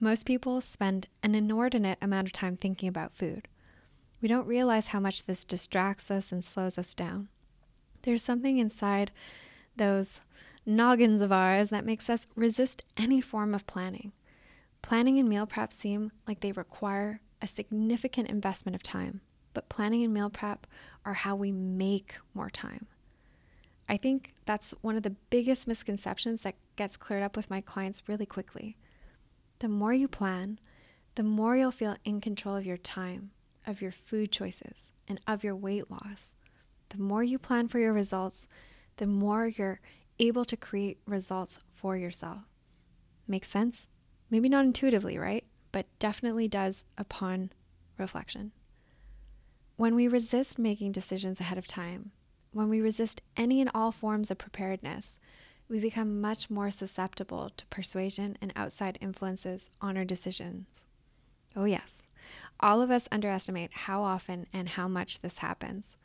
Most 0.00 0.26
people 0.26 0.60
spend 0.60 1.08
an 1.22 1.34
inordinate 1.34 1.98
amount 2.02 2.26
of 2.26 2.32
time 2.32 2.56
thinking 2.56 2.90
about 2.90 3.16
food. 3.16 3.48
We 4.20 4.28
don't 4.28 4.46
realize 4.46 4.88
how 4.88 5.00
much 5.00 5.24
this 5.24 5.44
distracts 5.44 6.10
us 6.10 6.30
and 6.30 6.44
slows 6.44 6.76
us 6.76 6.94
down. 6.94 7.28
There's 8.02 8.24
something 8.24 8.58
inside 8.58 9.10
those 9.76 10.20
noggins 10.64 11.20
of 11.20 11.32
ours 11.32 11.70
that 11.70 11.84
makes 11.84 12.10
us 12.10 12.26
resist 12.34 12.84
any 12.96 13.20
form 13.20 13.54
of 13.54 13.66
planning. 13.66 14.12
Planning 14.82 15.18
and 15.18 15.28
meal 15.28 15.46
prep 15.46 15.72
seem 15.72 16.12
like 16.26 16.40
they 16.40 16.52
require 16.52 17.20
a 17.40 17.46
significant 17.46 18.28
investment 18.28 18.74
of 18.74 18.82
time, 18.82 19.20
but 19.54 19.68
planning 19.68 20.04
and 20.04 20.12
meal 20.12 20.30
prep 20.30 20.66
are 21.04 21.14
how 21.14 21.34
we 21.34 21.52
make 21.52 22.16
more 22.34 22.50
time. 22.50 22.86
I 23.88 23.96
think 23.96 24.34
that's 24.44 24.74
one 24.82 24.96
of 24.96 25.02
the 25.02 25.16
biggest 25.30 25.66
misconceptions 25.66 26.42
that 26.42 26.56
gets 26.76 26.96
cleared 26.96 27.22
up 27.22 27.36
with 27.36 27.50
my 27.50 27.60
clients 27.60 28.02
really 28.06 28.26
quickly. 28.26 28.76
The 29.60 29.68
more 29.68 29.94
you 29.94 30.08
plan, 30.08 30.60
the 31.14 31.22
more 31.22 31.56
you'll 31.56 31.72
feel 31.72 31.96
in 32.04 32.20
control 32.20 32.54
of 32.54 32.66
your 32.66 32.76
time, 32.76 33.30
of 33.66 33.80
your 33.80 33.90
food 33.90 34.30
choices, 34.30 34.90
and 35.08 35.20
of 35.26 35.42
your 35.42 35.56
weight 35.56 35.90
loss. 35.90 36.36
The 36.90 36.98
more 36.98 37.22
you 37.22 37.38
plan 37.38 37.68
for 37.68 37.78
your 37.78 37.92
results, 37.92 38.48
the 38.96 39.06
more 39.06 39.46
you're 39.46 39.80
able 40.18 40.44
to 40.44 40.56
create 40.56 40.98
results 41.06 41.58
for 41.74 41.96
yourself. 41.96 42.42
Makes 43.26 43.48
sense? 43.48 43.86
Maybe 44.30 44.48
not 44.48 44.64
intuitively, 44.64 45.18
right? 45.18 45.44
But 45.72 45.86
definitely 45.98 46.48
does 46.48 46.84
upon 46.96 47.52
reflection. 47.98 48.52
When 49.76 49.94
we 49.94 50.08
resist 50.08 50.58
making 50.58 50.92
decisions 50.92 51.40
ahead 51.40 51.58
of 51.58 51.66
time, 51.66 52.10
when 52.52 52.68
we 52.68 52.80
resist 52.80 53.20
any 53.36 53.60
and 53.60 53.70
all 53.74 53.92
forms 53.92 54.30
of 54.30 54.38
preparedness, 54.38 55.20
we 55.68 55.78
become 55.78 56.20
much 56.20 56.48
more 56.48 56.70
susceptible 56.70 57.50
to 57.56 57.66
persuasion 57.66 58.38
and 58.40 58.52
outside 58.56 58.98
influences 59.00 59.70
on 59.80 59.96
our 59.96 60.04
decisions. 60.04 60.80
Oh, 61.54 61.64
yes, 61.64 61.94
all 62.58 62.80
of 62.80 62.90
us 62.90 63.08
underestimate 63.12 63.70
how 63.72 64.02
often 64.02 64.46
and 64.52 64.70
how 64.70 64.88
much 64.88 65.20
this 65.20 65.38
happens. 65.38 65.96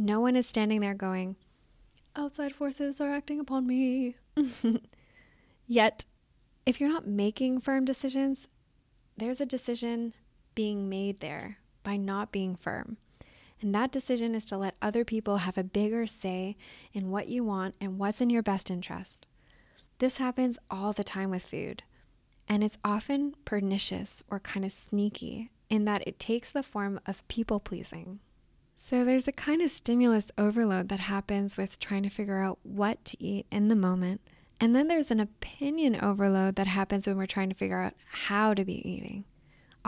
No 0.00 0.20
one 0.20 0.36
is 0.36 0.46
standing 0.46 0.80
there 0.80 0.94
going, 0.94 1.34
outside 2.14 2.54
forces 2.54 3.00
are 3.00 3.10
acting 3.10 3.40
upon 3.40 3.66
me. 3.66 4.16
Yet, 5.66 6.04
if 6.64 6.80
you're 6.80 6.88
not 6.88 7.06
making 7.06 7.60
firm 7.60 7.84
decisions, 7.84 8.46
there's 9.16 9.40
a 9.40 9.46
decision 9.46 10.14
being 10.54 10.88
made 10.88 11.18
there 11.18 11.58
by 11.82 11.96
not 11.96 12.30
being 12.30 12.54
firm. 12.54 12.96
And 13.60 13.74
that 13.74 13.90
decision 13.90 14.36
is 14.36 14.46
to 14.46 14.56
let 14.56 14.76
other 14.80 15.04
people 15.04 15.38
have 15.38 15.58
a 15.58 15.64
bigger 15.64 16.06
say 16.06 16.56
in 16.92 17.10
what 17.10 17.28
you 17.28 17.42
want 17.42 17.74
and 17.80 17.98
what's 17.98 18.20
in 18.20 18.30
your 18.30 18.42
best 18.42 18.70
interest. 18.70 19.26
This 19.98 20.18
happens 20.18 20.58
all 20.70 20.92
the 20.92 21.02
time 21.02 21.30
with 21.30 21.44
food. 21.44 21.82
And 22.48 22.62
it's 22.62 22.78
often 22.84 23.34
pernicious 23.44 24.22
or 24.30 24.38
kind 24.38 24.64
of 24.64 24.72
sneaky 24.72 25.50
in 25.68 25.84
that 25.86 26.06
it 26.06 26.20
takes 26.20 26.52
the 26.52 26.62
form 26.62 27.00
of 27.04 27.26
people 27.26 27.58
pleasing. 27.58 28.20
So 28.80 29.04
there's 29.04 29.28
a 29.28 29.32
kind 29.32 29.60
of 29.60 29.70
stimulus 29.70 30.30
overload 30.38 30.88
that 30.88 31.00
happens 31.00 31.56
with 31.56 31.78
trying 31.78 32.04
to 32.04 32.08
figure 32.08 32.38
out 32.38 32.58
what 32.62 33.04
to 33.06 33.22
eat 33.22 33.46
in 33.50 33.68
the 33.68 33.76
moment. 33.76 34.22
And 34.60 34.74
then 34.74 34.88
there's 34.88 35.10
an 35.10 35.20
opinion 35.20 36.00
overload 36.00 36.54
that 36.56 36.66
happens 36.66 37.06
when 37.06 37.18
we're 37.18 37.26
trying 37.26 37.50
to 37.50 37.54
figure 37.54 37.80
out 37.80 37.94
how 38.06 38.54
to 38.54 38.64
be 38.64 38.88
eating 38.88 39.24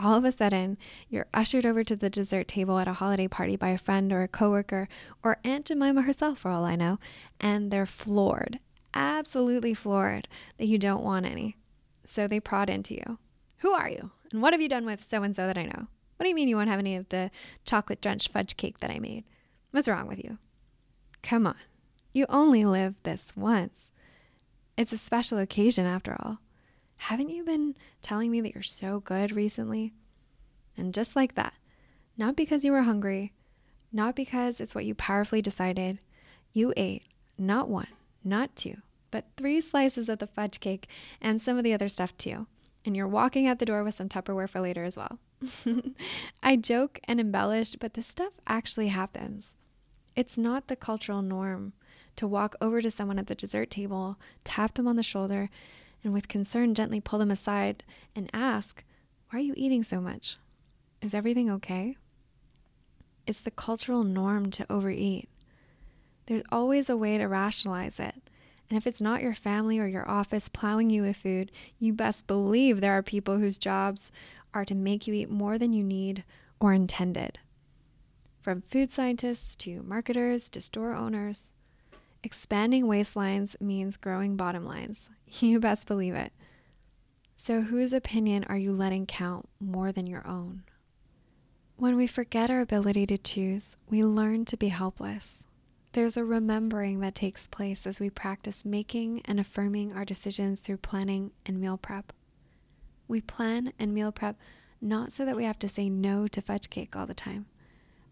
all 0.01 0.15
of 0.15 0.25
a 0.25 0.31
sudden 0.31 0.77
you're 1.09 1.27
ushered 1.33 1.65
over 1.65 1.83
to 1.83 1.95
the 1.95 2.09
dessert 2.09 2.47
table 2.47 2.79
at 2.79 2.87
a 2.87 2.93
holiday 2.93 3.27
party 3.27 3.55
by 3.55 3.69
a 3.69 3.77
friend 3.77 4.11
or 4.11 4.23
a 4.23 4.27
coworker 4.27 4.87
or 5.23 5.37
Aunt 5.43 5.65
Jemima 5.65 6.01
herself, 6.01 6.39
for 6.39 6.51
all 6.51 6.65
I 6.65 6.75
know, 6.75 6.99
and 7.39 7.71
they're 7.71 7.85
floored, 7.85 8.59
absolutely 8.93 9.73
floored 9.73 10.27
that 10.57 10.67
you 10.67 10.77
don't 10.77 11.03
want 11.03 11.25
any. 11.25 11.57
So 12.05 12.27
they 12.27 12.39
prod 12.39 12.69
into 12.69 12.95
you. 12.95 13.19
Who 13.57 13.71
are 13.71 13.89
you? 13.89 14.11
And 14.31 14.41
what 14.41 14.53
have 14.53 14.61
you 14.61 14.69
done 14.69 14.85
with 14.85 15.03
so 15.03 15.23
and 15.23 15.35
so 15.35 15.45
that 15.45 15.57
I 15.57 15.65
know? 15.65 15.87
What 16.21 16.25
do 16.25 16.29
you 16.29 16.35
mean 16.35 16.49
you 16.49 16.55
won't 16.55 16.69
have 16.69 16.77
any 16.77 16.95
of 16.95 17.09
the 17.09 17.31
chocolate 17.65 17.99
drenched 17.99 18.27
fudge 18.27 18.55
cake 18.55 18.77
that 18.81 18.91
I 18.91 18.99
made? 18.99 19.23
What's 19.71 19.87
wrong 19.87 20.07
with 20.07 20.23
you? 20.23 20.37
Come 21.23 21.47
on. 21.47 21.55
You 22.13 22.27
only 22.29 22.63
live 22.63 23.01
this 23.01 23.35
once. 23.35 23.91
It's 24.77 24.93
a 24.93 24.99
special 24.99 25.39
occasion 25.39 25.87
after 25.87 26.15
all. 26.19 26.37
Haven't 26.97 27.29
you 27.29 27.43
been 27.43 27.75
telling 28.03 28.29
me 28.29 28.39
that 28.39 28.53
you're 28.53 28.61
so 28.61 28.99
good 28.99 29.31
recently? 29.31 29.93
And 30.77 30.93
just 30.93 31.15
like 31.15 31.33
that, 31.33 31.55
not 32.15 32.35
because 32.35 32.63
you 32.63 32.71
were 32.71 32.83
hungry, 32.83 33.33
not 33.91 34.15
because 34.15 34.59
it's 34.59 34.75
what 34.75 34.85
you 34.85 34.93
powerfully 34.93 35.41
decided, 35.41 35.97
you 36.53 36.71
ate 36.77 37.01
not 37.35 37.67
one, 37.67 37.87
not 38.23 38.55
two, 38.55 38.77
but 39.09 39.25
three 39.37 39.59
slices 39.59 40.07
of 40.07 40.19
the 40.19 40.27
fudge 40.27 40.59
cake 40.59 40.87
and 41.19 41.41
some 41.41 41.57
of 41.57 41.63
the 41.63 41.73
other 41.73 41.89
stuff 41.89 42.15
too. 42.15 42.45
And 42.85 42.95
you're 42.95 43.07
walking 43.07 43.47
out 43.47 43.57
the 43.57 43.65
door 43.65 43.83
with 43.83 43.95
some 43.95 44.07
Tupperware 44.07 44.47
for 44.47 44.61
later 44.61 44.83
as 44.83 44.97
well. 44.97 45.17
I 46.43 46.55
joke 46.55 46.99
and 47.05 47.19
embellish, 47.19 47.75
but 47.75 47.93
this 47.93 48.07
stuff 48.07 48.33
actually 48.47 48.89
happens. 48.89 49.53
It's 50.15 50.37
not 50.37 50.67
the 50.67 50.75
cultural 50.75 51.21
norm 51.21 51.73
to 52.17 52.27
walk 52.27 52.55
over 52.61 52.81
to 52.81 52.91
someone 52.91 53.19
at 53.19 53.27
the 53.27 53.35
dessert 53.35 53.69
table, 53.69 54.17
tap 54.43 54.73
them 54.75 54.87
on 54.87 54.95
the 54.95 55.03
shoulder, 55.03 55.49
and 56.03 56.13
with 56.13 56.27
concern 56.27 56.75
gently 56.75 56.99
pull 56.99 57.19
them 57.19 57.31
aside 57.31 57.83
and 58.15 58.29
ask, 58.33 58.83
Why 59.29 59.39
are 59.39 59.41
you 59.41 59.53
eating 59.55 59.83
so 59.83 60.01
much? 60.01 60.37
Is 61.01 61.13
everything 61.13 61.49
okay? 61.49 61.95
It's 63.25 63.39
the 63.39 63.51
cultural 63.51 64.03
norm 64.03 64.51
to 64.51 64.71
overeat. 64.71 65.29
There's 66.25 66.43
always 66.51 66.89
a 66.89 66.97
way 66.97 67.17
to 67.17 67.25
rationalize 67.25 67.99
it. 67.99 68.15
And 68.69 68.77
if 68.77 68.87
it's 68.87 69.01
not 69.01 69.21
your 69.21 69.33
family 69.33 69.79
or 69.79 69.87
your 69.87 70.09
office 70.09 70.47
plowing 70.47 70.89
you 70.89 71.01
with 71.01 71.17
food, 71.17 71.51
you 71.77 71.91
best 71.91 72.25
believe 72.25 72.79
there 72.79 72.93
are 72.93 73.03
people 73.03 73.37
whose 73.37 73.57
jobs 73.57 74.11
are 74.53 74.65
to 74.65 74.75
make 74.75 75.07
you 75.07 75.13
eat 75.13 75.29
more 75.29 75.57
than 75.57 75.73
you 75.73 75.83
need 75.83 76.23
or 76.59 76.73
intended. 76.73 77.39
From 78.41 78.61
food 78.61 78.91
scientists 78.91 79.55
to 79.57 79.83
marketers 79.83 80.49
to 80.49 80.61
store 80.61 80.93
owners, 80.93 81.51
expanding 82.23 82.85
waistlines 82.85 83.59
means 83.61 83.97
growing 83.97 84.35
bottom 84.35 84.65
lines. 84.65 85.09
You 85.39 85.61
best 85.61 85.87
believe 85.87 86.13
it. 86.13 86.33
So, 87.37 87.61
whose 87.61 87.93
opinion 87.93 88.43
are 88.49 88.57
you 88.57 88.73
letting 88.73 89.05
count 89.05 89.47
more 89.61 89.93
than 89.93 90.05
your 90.05 90.27
own? 90.27 90.63
When 91.77 91.95
we 91.95 92.05
forget 92.05 92.51
our 92.51 92.59
ability 92.59 93.07
to 93.07 93.17
choose, 93.17 93.77
we 93.89 94.03
learn 94.03 94.43
to 94.45 94.57
be 94.57 94.67
helpless. 94.67 95.45
There's 95.93 96.15
a 96.15 96.23
remembering 96.23 96.99
that 96.99 97.15
takes 97.15 97.47
place 97.47 97.87
as 97.87 97.99
we 97.99 98.09
practice 98.09 98.63
making 98.63 99.21
and 99.25 99.39
affirming 99.39 99.93
our 99.93 100.05
decisions 100.05 100.61
through 100.61 100.77
planning 100.77 101.31
and 101.45 101.59
meal 101.59 101.77
prep. 101.77 102.13
We 103.11 103.19
plan 103.19 103.73
and 103.77 103.93
meal 103.93 104.13
prep 104.13 104.37
not 104.79 105.11
so 105.11 105.25
that 105.25 105.35
we 105.35 105.43
have 105.43 105.59
to 105.59 105.67
say 105.67 105.89
no 105.89 106.29
to 106.29 106.41
fudge 106.41 106.69
cake 106.69 106.95
all 106.95 107.05
the 107.05 107.13
time, 107.13 107.45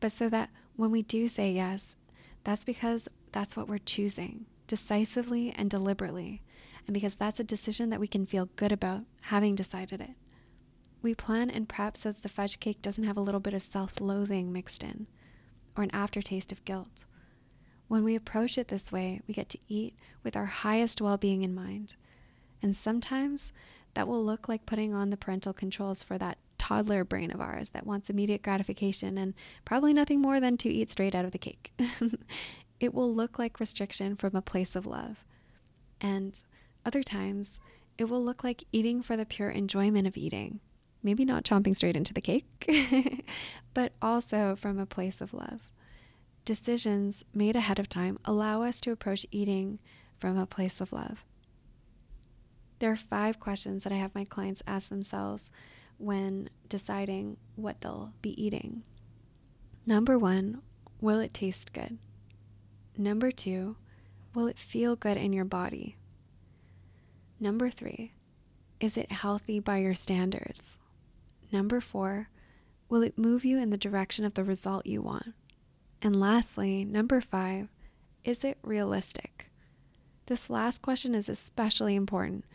but 0.02 0.12
so 0.12 0.28
that 0.28 0.50
when 0.76 0.92
we 0.92 1.04
do 1.04 1.30
say 1.30 1.54
yes, 1.54 1.96
that's 2.44 2.66
because 2.66 3.08
that's 3.32 3.56
what 3.56 3.70
we're 3.70 3.78
choosing 3.78 4.46
decisively 4.68 5.54
and 5.56 5.70
deliberately, 5.70 6.42
and 6.86 6.94
because 6.94 7.16
that's 7.16 7.40
a 7.40 7.46
decision 7.46 7.90
that 7.92 8.02
we 8.02 8.08
can 8.08 8.26
feel 8.26 8.50
good 8.58 8.74
about 8.74 9.04
having 9.22 9.56
decided 9.56 10.02
it. 10.02 10.16
We 11.02 11.16
plan 11.16 11.50
and 11.50 11.70
prep 11.70 11.96
so 11.96 12.12
that 12.12 12.22
the 12.22 12.28
fudge 12.28 12.60
cake 12.60 12.82
doesn't 12.82 13.06
have 13.06 13.16
a 13.16 13.22
little 13.22 13.40
bit 13.40 13.54
of 13.54 13.64
self 13.64 14.02
loathing 14.02 14.52
mixed 14.52 14.84
in 14.84 15.08
or 15.78 15.84
an 15.84 15.92
aftertaste 15.92 16.52
of 16.52 16.66
guilt. 16.66 17.06
When 17.88 18.04
we 18.04 18.18
approach 18.18 18.58
it 18.58 18.68
this 18.68 18.92
way, 18.92 19.22
we 19.30 19.34
get 19.34 19.48
to 19.48 19.60
eat 19.70 19.96
with 20.26 20.36
our 20.36 20.48
highest 20.48 21.00
well 21.00 21.16
being 21.16 21.42
in 21.42 21.56
mind. 21.56 21.96
And 22.62 22.76
sometimes 22.76 23.54
that 24.00 24.08
will 24.08 24.24
look 24.24 24.48
like 24.48 24.66
putting 24.66 24.94
on 24.94 25.10
the 25.10 25.18
parental 25.18 25.52
controls 25.52 26.02
for 26.02 26.18
that 26.18 26.38
toddler 26.58 27.04
brain 27.04 27.32
of 27.32 27.42
ours 27.42 27.72
that 27.72 27.86
wants 27.86 28.10
immediate 28.10 28.42
gratification 28.42 29.18
and 29.18 29.34
probably 29.66 29.94
nothing 29.94 30.22
more 30.22 30.40
than 30.40 30.56
to 30.56 30.70
eat 30.70 30.90
straight 30.90 31.14
out 31.14 31.26
of 31.26 31.32
the 31.32 31.38
cake. 31.38 31.74
it 32.80 32.94
will 32.94 33.14
look 33.14 33.38
like 33.38 33.60
restriction 33.60 34.16
from 34.16 34.38
a 34.38 34.42
place 34.42 34.74
of 34.74 34.86
love. 34.86 35.26
And 36.00 36.42
other 36.86 37.04
times, 37.04 37.60
it 37.98 38.06
will 38.06 38.24
look 38.24 38.42
like 38.42 38.64
eating 38.72 39.02
for 39.02 39.18
the 39.18 39.26
pure 39.26 39.50
enjoyment 39.50 40.08
of 40.08 40.16
eating. 40.16 40.62
Maybe 41.04 41.26
not 41.26 41.44
chomping 41.44 41.76
straight 41.76 41.98
into 41.98 42.14
the 42.14 42.22
cake, 42.22 43.26
but 43.74 43.92
also 44.02 44.56
from 44.56 44.80
a 44.80 44.86
place 44.86 45.20
of 45.20 45.34
love. 45.34 45.70
Decisions 46.46 47.26
made 47.34 47.58
ahead 47.58 47.80
of 47.80 47.90
time 47.90 48.18
allow 48.24 48.64
us 48.64 48.80
to 48.80 48.94
approach 48.94 49.26
eating 49.30 49.78
from 50.18 50.38
a 50.38 50.46
place 50.46 50.80
of 50.80 50.94
love. 50.94 51.26
There 52.80 52.92
are 52.92 52.98
five 52.98 53.40
questions 53.40 53.84
that 53.84 53.92
I 53.92 53.98
have 53.98 54.16
my 54.16 54.24
clients 54.24 54.64
ask 54.66 54.90
themselves 54.90 55.52
when 55.98 56.50
deciding 56.70 57.38
what 57.56 57.82
they'll 57.82 58.14
be 58.22 58.42
eating. 58.42 58.84
Number 59.86 60.18
one, 60.18 60.62
will 61.02 61.20
it 61.20 61.34
taste 61.34 61.74
good? 61.74 61.98
Number 62.98 63.32
two, 63.32 63.76
will 64.34 64.48
it 64.48 64.58
feel 64.58 64.96
good 64.96 65.18
in 65.18 65.34
your 65.34 65.46
body? 65.46 65.98
Number 67.40 67.70
three, 67.70 68.14
is 68.80 68.96
it 68.98 69.12
healthy 69.12 69.60
by 69.60 69.78
your 69.80 69.94
standards? 69.94 70.78
Number 71.52 71.82
four, 71.82 72.30
will 72.88 73.02
it 73.02 73.18
move 73.18 73.44
you 73.44 73.58
in 73.58 73.70
the 73.70 73.78
direction 73.78 74.24
of 74.24 74.36
the 74.36 74.44
result 74.44 74.86
you 74.86 75.02
want? 75.02 75.34
And 76.02 76.18
lastly, 76.18 76.86
number 76.86 77.20
five, 77.20 77.68
is 78.24 78.44
it 78.44 78.58
realistic? 78.62 79.50
This 80.28 80.50
last 80.50 80.82
question 80.82 81.16
is 81.16 81.28
especially 81.28 81.96
important 81.96 82.46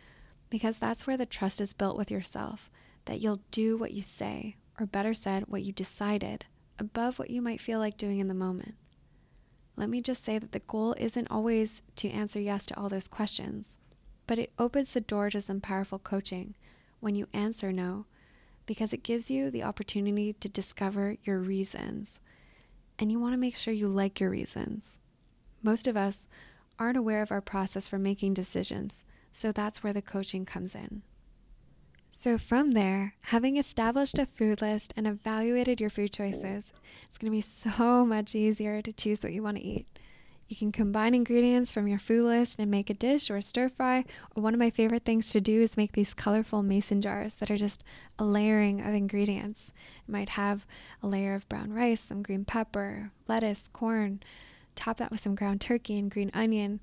because 0.54 0.78
that's 0.78 1.04
where 1.04 1.16
the 1.16 1.26
trust 1.26 1.60
is 1.60 1.72
built 1.72 1.96
with 1.96 2.12
yourself 2.12 2.70
that 3.06 3.20
you'll 3.20 3.40
do 3.50 3.76
what 3.76 3.90
you 3.90 4.02
say, 4.02 4.54
or 4.78 4.86
better 4.86 5.12
said, 5.12 5.42
what 5.48 5.64
you 5.64 5.72
decided 5.72 6.44
above 6.78 7.18
what 7.18 7.28
you 7.28 7.42
might 7.42 7.60
feel 7.60 7.80
like 7.80 7.98
doing 7.98 8.20
in 8.20 8.28
the 8.28 8.34
moment. 8.34 8.76
Let 9.76 9.88
me 9.88 10.00
just 10.00 10.24
say 10.24 10.38
that 10.38 10.52
the 10.52 10.60
goal 10.60 10.94
isn't 10.96 11.26
always 11.28 11.82
to 11.96 12.08
answer 12.08 12.38
yes 12.38 12.66
to 12.66 12.78
all 12.78 12.88
those 12.88 13.08
questions, 13.08 13.78
but 14.28 14.38
it 14.38 14.52
opens 14.56 14.92
the 14.92 15.00
door 15.00 15.28
to 15.30 15.40
some 15.40 15.60
powerful 15.60 15.98
coaching 15.98 16.54
when 17.00 17.16
you 17.16 17.26
answer 17.32 17.72
no, 17.72 18.06
because 18.64 18.92
it 18.92 19.02
gives 19.02 19.28
you 19.28 19.50
the 19.50 19.64
opportunity 19.64 20.34
to 20.34 20.48
discover 20.48 21.16
your 21.24 21.40
reasons. 21.40 22.20
And 22.96 23.10
you 23.10 23.18
want 23.18 23.32
to 23.32 23.38
make 23.38 23.56
sure 23.56 23.74
you 23.74 23.88
like 23.88 24.20
your 24.20 24.30
reasons. 24.30 25.00
Most 25.64 25.88
of 25.88 25.96
us 25.96 26.28
aren't 26.78 26.96
aware 26.96 27.22
of 27.22 27.32
our 27.32 27.40
process 27.40 27.88
for 27.88 27.98
making 27.98 28.34
decisions, 28.34 29.04
so 29.34 29.52
that's 29.52 29.82
where 29.82 29.92
the 29.92 30.00
coaching 30.00 30.46
comes 30.46 30.74
in. 30.74 31.02
So, 32.18 32.38
from 32.38 32.70
there, 32.70 33.16
having 33.20 33.58
established 33.58 34.18
a 34.18 34.24
food 34.24 34.62
list 34.62 34.94
and 34.96 35.06
evaluated 35.06 35.78
your 35.78 35.90
food 35.90 36.10
choices, 36.10 36.72
it's 37.06 37.18
going 37.18 37.30
to 37.30 37.36
be 37.36 37.42
so 37.42 38.06
much 38.06 38.34
easier 38.34 38.80
to 38.80 38.92
choose 38.92 39.22
what 39.22 39.34
you 39.34 39.42
want 39.42 39.58
to 39.58 39.62
eat. 39.62 39.86
You 40.48 40.56
can 40.56 40.72
combine 40.72 41.14
ingredients 41.14 41.72
from 41.72 41.88
your 41.88 41.98
food 41.98 42.24
list 42.24 42.58
and 42.58 42.70
make 42.70 42.88
a 42.88 42.94
dish 42.94 43.28
or 43.28 43.36
a 43.36 43.42
stir 43.42 43.68
fry. 43.68 44.04
Or 44.34 44.42
one 44.42 44.54
of 44.54 44.60
my 44.60 44.70
favorite 44.70 45.04
things 45.04 45.30
to 45.30 45.40
do 45.40 45.60
is 45.60 45.76
make 45.76 45.92
these 45.92 46.14
colorful 46.14 46.62
mason 46.62 47.02
jars 47.02 47.34
that 47.34 47.50
are 47.50 47.56
just 47.56 47.82
a 48.18 48.24
layering 48.24 48.80
of 48.80 48.94
ingredients. 48.94 49.72
It 50.06 50.12
might 50.12 50.30
have 50.30 50.66
a 51.02 51.06
layer 51.06 51.34
of 51.34 51.48
brown 51.48 51.72
rice, 51.72 52.04
some 52.04 52.22
green 52.22 52.44
pepper, 52.44 53.10
lettuce, 53.26 53.68
corn, 53.72 54.22
top 54.74 54.98
that 54.98 55.10
with 55.10 55.20
some 55.20 55.34
ground 55.34 55.60
turkey 55.60 55.98
and 55.98 56.10
green 56.10 56.30
onion, 56.34 56.80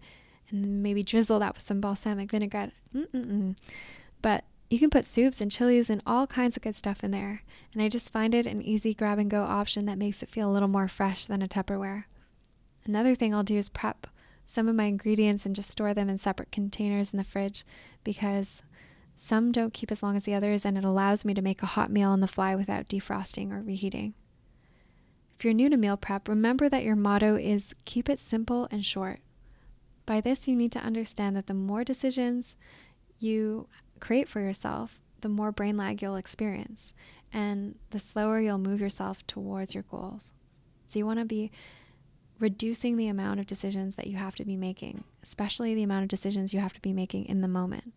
and 0.51 0.83
maybe 0.83 1.03
drizzle 1.03 1.39
that 1.39 1.55
with 1.55 1.65
some 1.65 1.81
balsamic 1.81 2.31
vinaigrette. 2.31 2.71
Mm-mm-mm. 2.95 3.55
But 4.21 4.43
you 4.69 4.79
can 4.79 4.89
put 4.89 5.05
soups 5.05 5.41
and 5.41 5.51
chilies 5.51 5.89
and 5.89 6.01
all 6.05 6.27
kinds 6.27 6.55
of 6.55 6.63
good 6.63 6.75
stuff 6.75 7.03
in 7.03 7.11
there, 7.11 7.43
and 7.73 7.81
I 7.81 7.89
just 7.89 8.11
find 8.11 8.33
it 8.33 8.45
an 8.45 8.61
easy 8.61 8.93
grab 8.93 9.19
and 9.19 9.29
go 9.29 9.43
option 9.43 9.85
that 9.85 9.97
makes 9.97 10.23
it 10.23 10.29
feel 10.29 10.49
a 10.49 10.53
little 10.53 10.67
more 10.69 10.87
fresh 10.87 11.25
than 11.25 11.41
a 11.41 11.47
Tupperware. 11.47 12.05
Another 12.85 13.15
thing 13.15 13.33
I'll 13.33 13.43
do 13.43 13.57
is 13.57 13.69
prep 13.69 14.07
some 14.47 14.67
of 14.67 14.75
my 14.75 14.83
ingredients 14.85 15.45
and 15.45 15.55
just 15.55 15.71
store 15.71 15.93
them 15.93 16.09
in 16.09 16.17
separate 16.17 16.51
containers 16.51 17.11
in 17.11 17.17
the 17.17 17.23
fridge 17.23 17.65
because 18.03 18.61
some 19.15 19.51
don't 19.51 19.73
keep 19.73 19.91
as 19.91 20.01
long 20.01 20.17
as 20.17 20.25
the 20.25 20.33
others, 20.33 20.65
and 20.65 20.77
it 20.77 20.83
allows 20.83 21.23
me 21.23 21.33
to 21.33 21.41
make 21.41 21.61
a 21.61 21.67
hot 21.67 21.91
meal 21.91 22.09
on 22.09 22.21
the 22.21 22.27
fly 22.27 22.55
without 22.55 22.89
defrosting 22.89 23.51
or 23.51 23.61
reheating. 23.61 24.13
If 25.37 25.45
you're 25.45 25.53
new 25.53 25.69
to 25.69 25.77
meal 25.77 25.97
prep, 25.97 26.27
remember 26.27 26.69
that 26.69 26.83
your 26.83 26.95
motto 26.95 27.35
is 27.35 27.73
keep 27.85 28.09
it 28.09 28.19
simple 28.19 28.67
and 28.71 28.83
short. 28.83 29.19
By 30.11 30.19
this, 30.19 30.45
you 30.45 30.57
need 30.57 30.73
to 30.73 30.79
understand 30.83 31.37
that 31.37 31.47
the 31.47 31.53
more 31.53 31.85
decisions 31.85 32.57
you 33.17 33.69
create 34.01 34.27
for 34.27 34.41
yourself, 34.41 34.99
the 35.21 35.29
more 35.29 35.53
brain 35.53 35.77
lag 35.77 36.01
you'll 36.01 36.17
experience 36.17 36.91
and 37.31 37.75
the 37.91 37.99
slower 37.99 38.41
you'll 38.41 38.57
move 38.57 38.81
yourself 38.81 39.25
towards 39.25 39.73
your 39.73 39.85
goals. 39.89 40.33
So, 40.85 40.99
you 40.99 41.05
want 41.05 41.19
to 41.19 41.25
be 41.25 41.49
reducing 42.39 42.97
the 42.97 43.07
amount 43.07 43.39
of 43.39 43.47
decisions 43.47 43.95
that 43.95 44.07
you 44.07 44.17
have 44.17 44.35
to 44.35 44.43
be 44.43 44.57
making, 44.57 45.05
especially 45.23 45.73
the 45.73 45.83
amount 45.83 46.03
of 46.03 46.09
decisions 46.09 46.53
you 46.53 46.59
have 46.59 46.73
to 46.73 46.81
be 46.81 46.91
making 46.91 47.27
in 47.27 47.39
the 47.39 47.47
moment. 47.47 47.93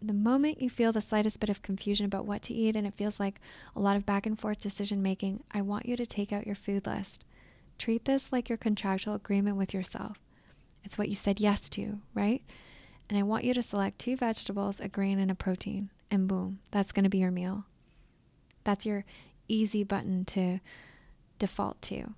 The 0.00 0.12
moment 0.12 0.62
you 0.62 0.70
feel 0.70 0.92
the 0.92 1.02
slightest 1.02 1.40
bit 1.40 1.50
of 1.50 1.62
confusion 1.62 2.06
about 2.06 2.26
what 2.26 2.42
to 2.42 2.54
eat 2.54 2.76
and 2.76 2.86
it 2.86 2.94
feels 2.94 3.18
like 3.18 3.40
a 3.74 3.80
lot 3.80 3.96
of 3.96 4.06
back 4.06 4.24
and 4.24 4.38
forth 4.38 4.60
decision 4.60 5.02
making, 5.02 5.42
I 5.50 5.62
want 5.62 5.86
you 5.86 5.96
to 5.96 6.06
take 6.06 6.32
out 6.32 6.46
your 6.46 6.54
food 6.54 6.86
list. 6.86 7.24
Treat 7.76 8.04
this 8.04 8.30
like 8.30 8.48
your 8.48 8.56
contractual 8.56 9.16
agreement 9.16 9.56
with 9.56 9.74
yourself. 9.74 10.20
It's 10.84 10.98
what 10.98 11.08
you 11.08 11.16
said 11.16 11.40
yes 11.40 11.68
to, 11.70 11.98
right? 12.14 12.42
And 13.08 13.18
I 13.18 13.22
want 13.22 13.44
you 13.44 13.54
to 13.54 13.62
select 13.62 13.98
two 13.98 14.16
vegetables, 14.16 14.80
a 14.80 14.88
grain, 14.88 15.18
and 15.18 15.30
a 15.30 15.34
protein. 15.34 15.90
And 16.10 16.28
boom, 16.28 16.60
that's 16.70 16.92
going 16.92 17.04
to 17.04 17.10
be 17.10 17.18
your 17.18 17.30
meal. 17.30 17.64
That's 18.64 18.86
your 18.86 19.04
easy 19.48 19.84
button 19.84 20.24
to 20.26 20.60
default 21.38 21.80
to. 21.82 22.14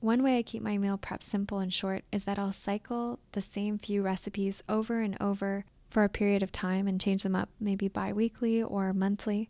One 0.00 0.22
way 0.22 0.36
I 0.36 0.42
keep 0.42 0.62
my 0.62 0.78
meal 0.78 0.98
prep 0.98 1.22
simple 1.22 1.58
and 1.58 1.72
short 1.72 2.04
is 2.10 2.24
that 2.24 2.38
I'll 2.38 2.52
cycle 2.52 3.20
the 3.32 3.42
same 3.42 3.78
few 3.78 4.02
recipes 4.02 4.62
over 4.68 5.00
and 5.00 5.16
over 5.20 5.64
for 5.90 6.02
a 6.02 6.08
period 6.08 6.42
of 6.42 6.50
time 6.50 6.88
and 6.88 7.00
change 7.00 7.22
them 7.22 7.36
up 7.36 7.48
maybe 7.60 7.86
bi 7.86 8.12
weekly 8.12 8.62
or 8.62 8.92
monthly. 8.92 9.48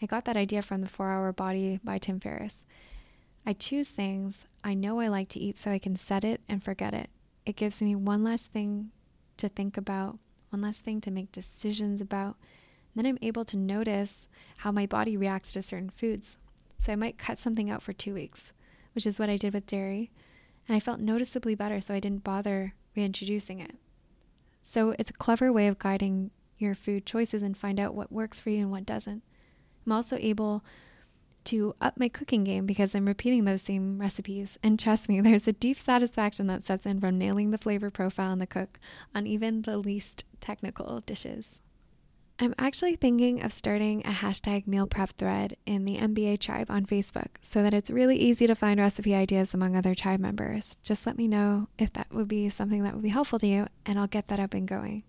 I 0.00 0.06
got 0.06 0.24
that 0.26 0.36
idea 0.36 0.62
from 0.62 0.82
The 0.82 0.88
4 0.88 1.10
Hour 1.10 1.32
Body 1.32 1.80
by 1.82 1.98
Tim 1.98 2.20
Ferriss. 2.20 2.64
I 3.44 3.54
choose 3.54 3.88
things 3.88 4.44
I 4.62 4.74
know 4.74 5.00
I 5.00 5.08
like 5.08 5.28
to 5.30 5.40
eat 5.40 5.58
so 5.58 5.70
I 5.70 5.78
can 5.78 5.96
set 5.96 6.22
it 6.24 6.42
and 6.48 6.62
forget 6.62 6.94
it. 6.94 7.10
It 7.48 7.56
gives 7.56 7.80
me 7.80 7.94
one 7.94 8.22
less 8.22 8.44
thing 8.44 8.90
to 9.38 9.48
think 9.48 9.78
about, 9.78 10.18
one 10.50 10.60
less 10.60 10.80
thing 10.80 11.00
to 11.00 11.10
make 11.10 11.32
decisions 11.32 11.98
about. 11.98 12.36
And 12.94 12.96
then 12.96 13.06
I'm 13.06 13.18
able 13.22 13.46
to 13.46 13.56
notice 13.56 14.28
how 14.58 14.70
my 14.70 14.84
body 14.84 15.16
reacts 15.16 15.52
to 15.52 15.62
certain 15.62 15.88
foods. 15.88 16.36
So 16.78 16.92
I 16.92 16.96
might 16.96 17.16
cut 17.16 17.38
something 17.38 17.70
out 17.70 17.82
for 17.82 17.94
two 17.94 18.12
weeks, 18.12 18.52
which 18.94 19.06
is 19.06 19.18
what 19.18 19.30
I 19.30 19.38
did 19.38 19.54
with 19.54 19.64
dairy. 19.64 20.10
And 20.68 20.76
I 20.76 20.80
felt 20.80 21.00
noticeably 21.00 21.54
better, 21.54 21.80
so 21.80 21.94
I 21.94 22.00
didn't 22.00 22.22
bother 22.22 22.74
reintroducing 22.94 23.60
it. 23.60 23.76
So 24.62 24.94
it's 24.98 25.08
a 25.08 25.14
clever 25.14 25.50
way 25.50 25.68
of 25.68 25.78
guiding 25.78 26.30
your 26.58 26.74
food 26.74 27.06
choices 27.06 27.40
and 27.40 27.56
find 27.56 27.80
out 27.80 27.94
what 27.94 28.12
works 28.12 28.40
for 28.40 28.50
you 28.50 28.58
and 28.58 28.70
what 28.70 28.84
doesn't. 28.84 29.22
I'm 29.86 29.92
also 29.92 30.18
able 30.20 30.62
to 31.44 31.74
up 31.80 31.98
my 31.98 32.08
cooking 32.08 32.44
game 32.44 32.66
because 32.66 32.94
I'm 32.94 33.06
repeating 33.06 33.44
those 33.44 33.62
same 33.62 33.98
recipes. 33.98 34.58
And 34.62 34.78
trust 34.78 35.08
me, 35.08 35.20
there's 35.22 35.48
a 35.48 35.52
deep 35.52 35.78
satisfaction 35.78 36.46
that 36.48 36.64
sets 36.64 36.86
in 36.86 37.00
from 37.00 37.18
nailing 37.18 37.50
the 37.50 37.58
flavor 37.58 37.90
profile 37.90 38.32
in 38.32 38.38
the 38.38 38.46
cook 38.46 38.78
on 39.14 39.26
even 39.26 39.62
the 39.62 39.78
least 39.78 40.24
technical 40.40 41.00
dishes. 41.00 41.60
I'm 42.40 42.54
actually 42.56 42.94
thinking 42.94 43.42
of 43.42 43.52
starting 43.52 44.00
a 44.02 44.10
hashtag 44.10 44.68
meal 44.68 44.86
prep 44.86 45.10
thread 45.18 45.56
in 45.66 45.84
the 45.84 45.96
MBA 45.96 46.38
tribe 46.38 46.70
on 46.70 46.86
Facebook 46.86 47.26
so 47.42 47.64
that 47.64 47.74
it's 47.74 47.90
really 47.90 48.16
easy 48.16 48.46
to 48.46 48.54
find 48.54 48.78
recipe 48.78 49.12
ideas 49.12 49.54
among 49.54 49.74
other 49.74 49.92
tribe 49.92 50.20
members. 50.20 50.76
Just 50.84 51.04
let 51.04 51.18
me 51.18 51.26
know 51.26 51.66
if 51.78 51.92
that 51.94 52.12
would 52.12 52.28
be 52.28 52.48
something 52.48 52.84
that 52.84 52.94
would 52.94 53.02
be 53.02 53.08
helpful 53.08 53.40
to 53.40 53.46
you, 53.46 53.66
and 53.84 53.98
I'll 53.98 54.06
get 54.06 54.28
that 54.28 54.38
up 54.38 54.54
and 54.54 54.68
going. 54.68 55.02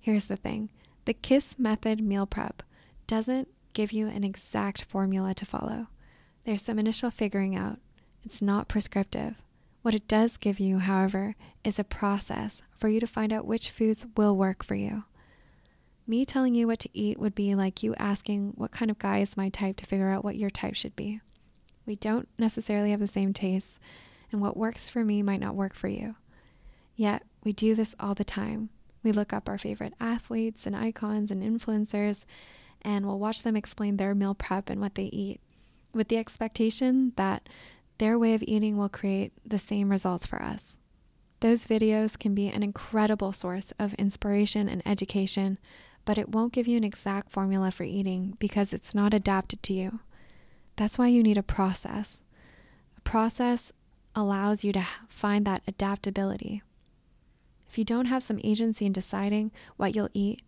Here's 0.00 0.24
the 0.24 0.36
thing 0.36 0.70
the 1.04 1.12
KISS 1.12 1.58
method 1.58 2.02
meal 2.02 2.24
prep 2.24 2.62
doesn't 3.06 3.48
give 3.74 3.92
you 3.92 4.08
an 4.08 4.24
exact 4.24 4.84
formula 4.84 5.34
to 5.34 5.44
follow. 5.44 5.88
There's 6.44 6.62
some 6.62 6.78
initial 6.78 7.10
figuring 7.10 7.56
out. 7.56 7.78
It's 8.24 8.40
not 8.40 8.68
prescriptive. 8.68 9.34
What 9.82 9.94
it 9.94 10.08
does 10.08 10.38
give 10.38 10.58
you, 10.58 10.78
however, 10.78 11.36
is 11.62 11.78
a 11.78 11.84
process 11.84 12.62
for 12.70 12.88
you 12.88 13.00
to 13.00 13.06
find 13.06 13.32
out 13.32 13.46
which 13.46 13.70
foods 13.70 14.06
will 14.16 14.36
work 14.36 14.64
for 14.64 14.74
you. 14.74 15.04
Me 16.06 16.24
telling 16.24 16.54
you 16.54 16.66
what 16.66 16.78
to 16.80 16.88
eat 16.92 17.18
would 17.18 17.34
be 17.34 17.54
like 17.54 17.82
you 17.82 17.94
asking 17.96 18.52
what 18.56 18.70
kind 18.70 18.90
of 18.90 18.98
guy 18.98 19.18
is 19.18 19.36
my 19.36 19.48
type 19.48 19.76
to 19.76 19.86
figure 19.86 20.10
out 20.10 20.24
what 20.24 20.36
your 20.36 20.50
type 20.50 20.74
should 20.74 20.94
be. 20.96 21.20
We 21.86 21.96
don't 21.96 22.28
necessarily 22.38 22.90
have 22.90 23.00
the 23.00 23.06
same 23.06 23.32
tastes, 23.32 23.78
and 24.32 24.40
what 24.40 24.56
works 24.56 24.88
for 24.88 25.04
me 25.04 25.22
might 25.22 25.40
not 25.40 25.54
work 25.54 25.74
for 25.74 25.88
you. 25.88 26.16
Yet, 26.96 27.22
we 27.42 27.52
do 27.52 27.74
this 27.74 27.94
all 27.98 28.14
the 28.14 28.24
time. 28.24 28.70
We 29.02 29.12
look 29.12 29.32
up 29.32 29.48
our 29.48 29.58
favorite 29.58 29.94
athletes 30.00 30.66
and 30.66 30.74
icons 30.74 31.30
and 31.30 31.42
influencers, 31.42 32.24
and 32.84 33.06
we'll 33.06 33.18
watch 33.18 33.42
them 33.42 33.56
explain 33.56 33.96
their 33.96 34.14
meal 34.14 34.34
prep 34.34 34.68
and 34.68 34.80
what 34.80 34.94
they 34.94 35.04
eat, 35.04 35.40
with 35.92 36.08
the 36.08 36.18
expectation 36.18 37.12
that 37.16 37.48
their 37.98 38.18
way 38.18 38.34
of 38.34 38.42
eating 38.42 38.76
will 38.76 38.88
create 38.88 39.32
the 39.46 39.58
same 39.58 39.88
results 39.88 40.26
for 40.26 40.42
us. 40.42 40.78
Those 41.40 41.64
videos 41.64 42.18
can 42.18 42.34
be 42.34 42.48
an 42.48 42.62
incredible 42.62 43.32
source 43.32 43.72
of 43.78 43.94
inspiration 43.94 44.68
and 44.68 44.82
education, 44.86 45.58
but 46.04 46.18
it 46.18 46.30
won't 46.30 46.52
give 46.52 46.66
you 46.66 46.76
an 46.76 46.84
exact 46.84 47.30
formula 47.30 47.70
for 47.70 47.84
eating 47.84 48.36
because 48.38 48.72
it's 48.72 48.94
not 48.94 49.14
adapted 49.14 49.62
to 49.64 49.72
you. 49.72 50.00
That's 50.76 50.98
why 50.98 51.08
you 51.08 51.22
need 51.22 51.38
a 51.38 51.42
process. 51.42 52.20
A 52.96 53.00
process 53.02 53.72
allows 54.14 54.64
you 54.64 54.72
to 54.72 54.86
find 55.08 55.44
that 55.46 55.62
adaptability. 55.66 56.62
If 57.68 57.78
you 57.78 57.84
don't 57.84 58.06
have 58.06 58.22
some 58.22 58.40
agency 58.44 58.86
in 58.86 58.92
deciding 58.92 59.50
what 59.76 59.94
you'll 59.94 60.10
eat, 60.14 60.42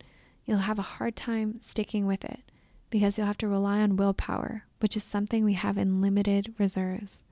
you'll 0.46 0.58
have 0.58 0.78
a 0.78 0.82
hard 0.82 1.16
time 1.16 1.60
sticking 1.60 2.06
with 2.06 2.24
it 2.24 2.40
because 2.88 3.18
you'll 3.18 3.26
have 3.26 3.38
to 3.38 3.48
rely 3.48 3.80
on 3.80 3.96
willpower, 3.96 4.64
which 4.78 4.96
is 4.96 5.04
something 5.04 5.44
we 5.44 5.54
have 5.54 5.76
in 5.76 6.00
limited 6.00 6.54
reserves. 6.56 7.22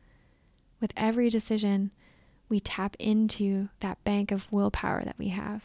With 0.81 0.92
every 0.96 1.31
decision, 1.31 1.92
we 2.48 2.61
tap 2.61 2.96
into 2.98 3.68
that 3.81 4.03
bank 4.05 4.31
of 4.31 4.50
willpower 4.53 5.05
that 5.05 5.18
we 5.18 5.29
have. 5.29 5.64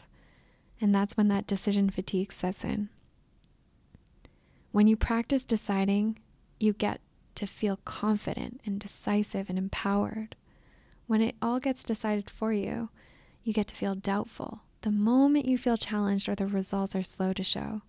And 0.80 0.94
that's 0.94 1.16
when 1.16 1.28
that 1.28 1.46
decision 1.46 1.90
fatigue 1.90 2.32
sets 2.32 2.64
in. 2.64 2.88
When 4.72 4.86
you 4.86 4.96
practice 4.96 5.44
deciding, 5.44 6.18
you 6.58 6.72
get 6.72 7.00
to 7.34 7.46
feel 7.46 7.80
confident 7.84 8.60
and 8.64 8.78
decisive 8.78 9.50
and 9.50 9.58
empowered. 9.58 10.36
When 11.06 11.20
it 11.20 11.34
all 11.42 11.58
gets 11.58 11.82
decided 11.82 12.30
for 12.30 12.52
you, 12.52 12.88
you 13.42 13.52
get 13.52 13.66
to 13.68 13.74
feel 13.74 13.94
doubtful 13.94 14.60
the 14.82 14.90
moment 14.90 15.44
you 15.44 15.58
feel 15.58 15.76
challenged 15.76 16.28
or 16.28 16.34
the 16.34 16.46
results 16.46 16.96
are 16.96 17.02
slow 17.02 17.32
to 17.34 17.44
show. 17.44 17.82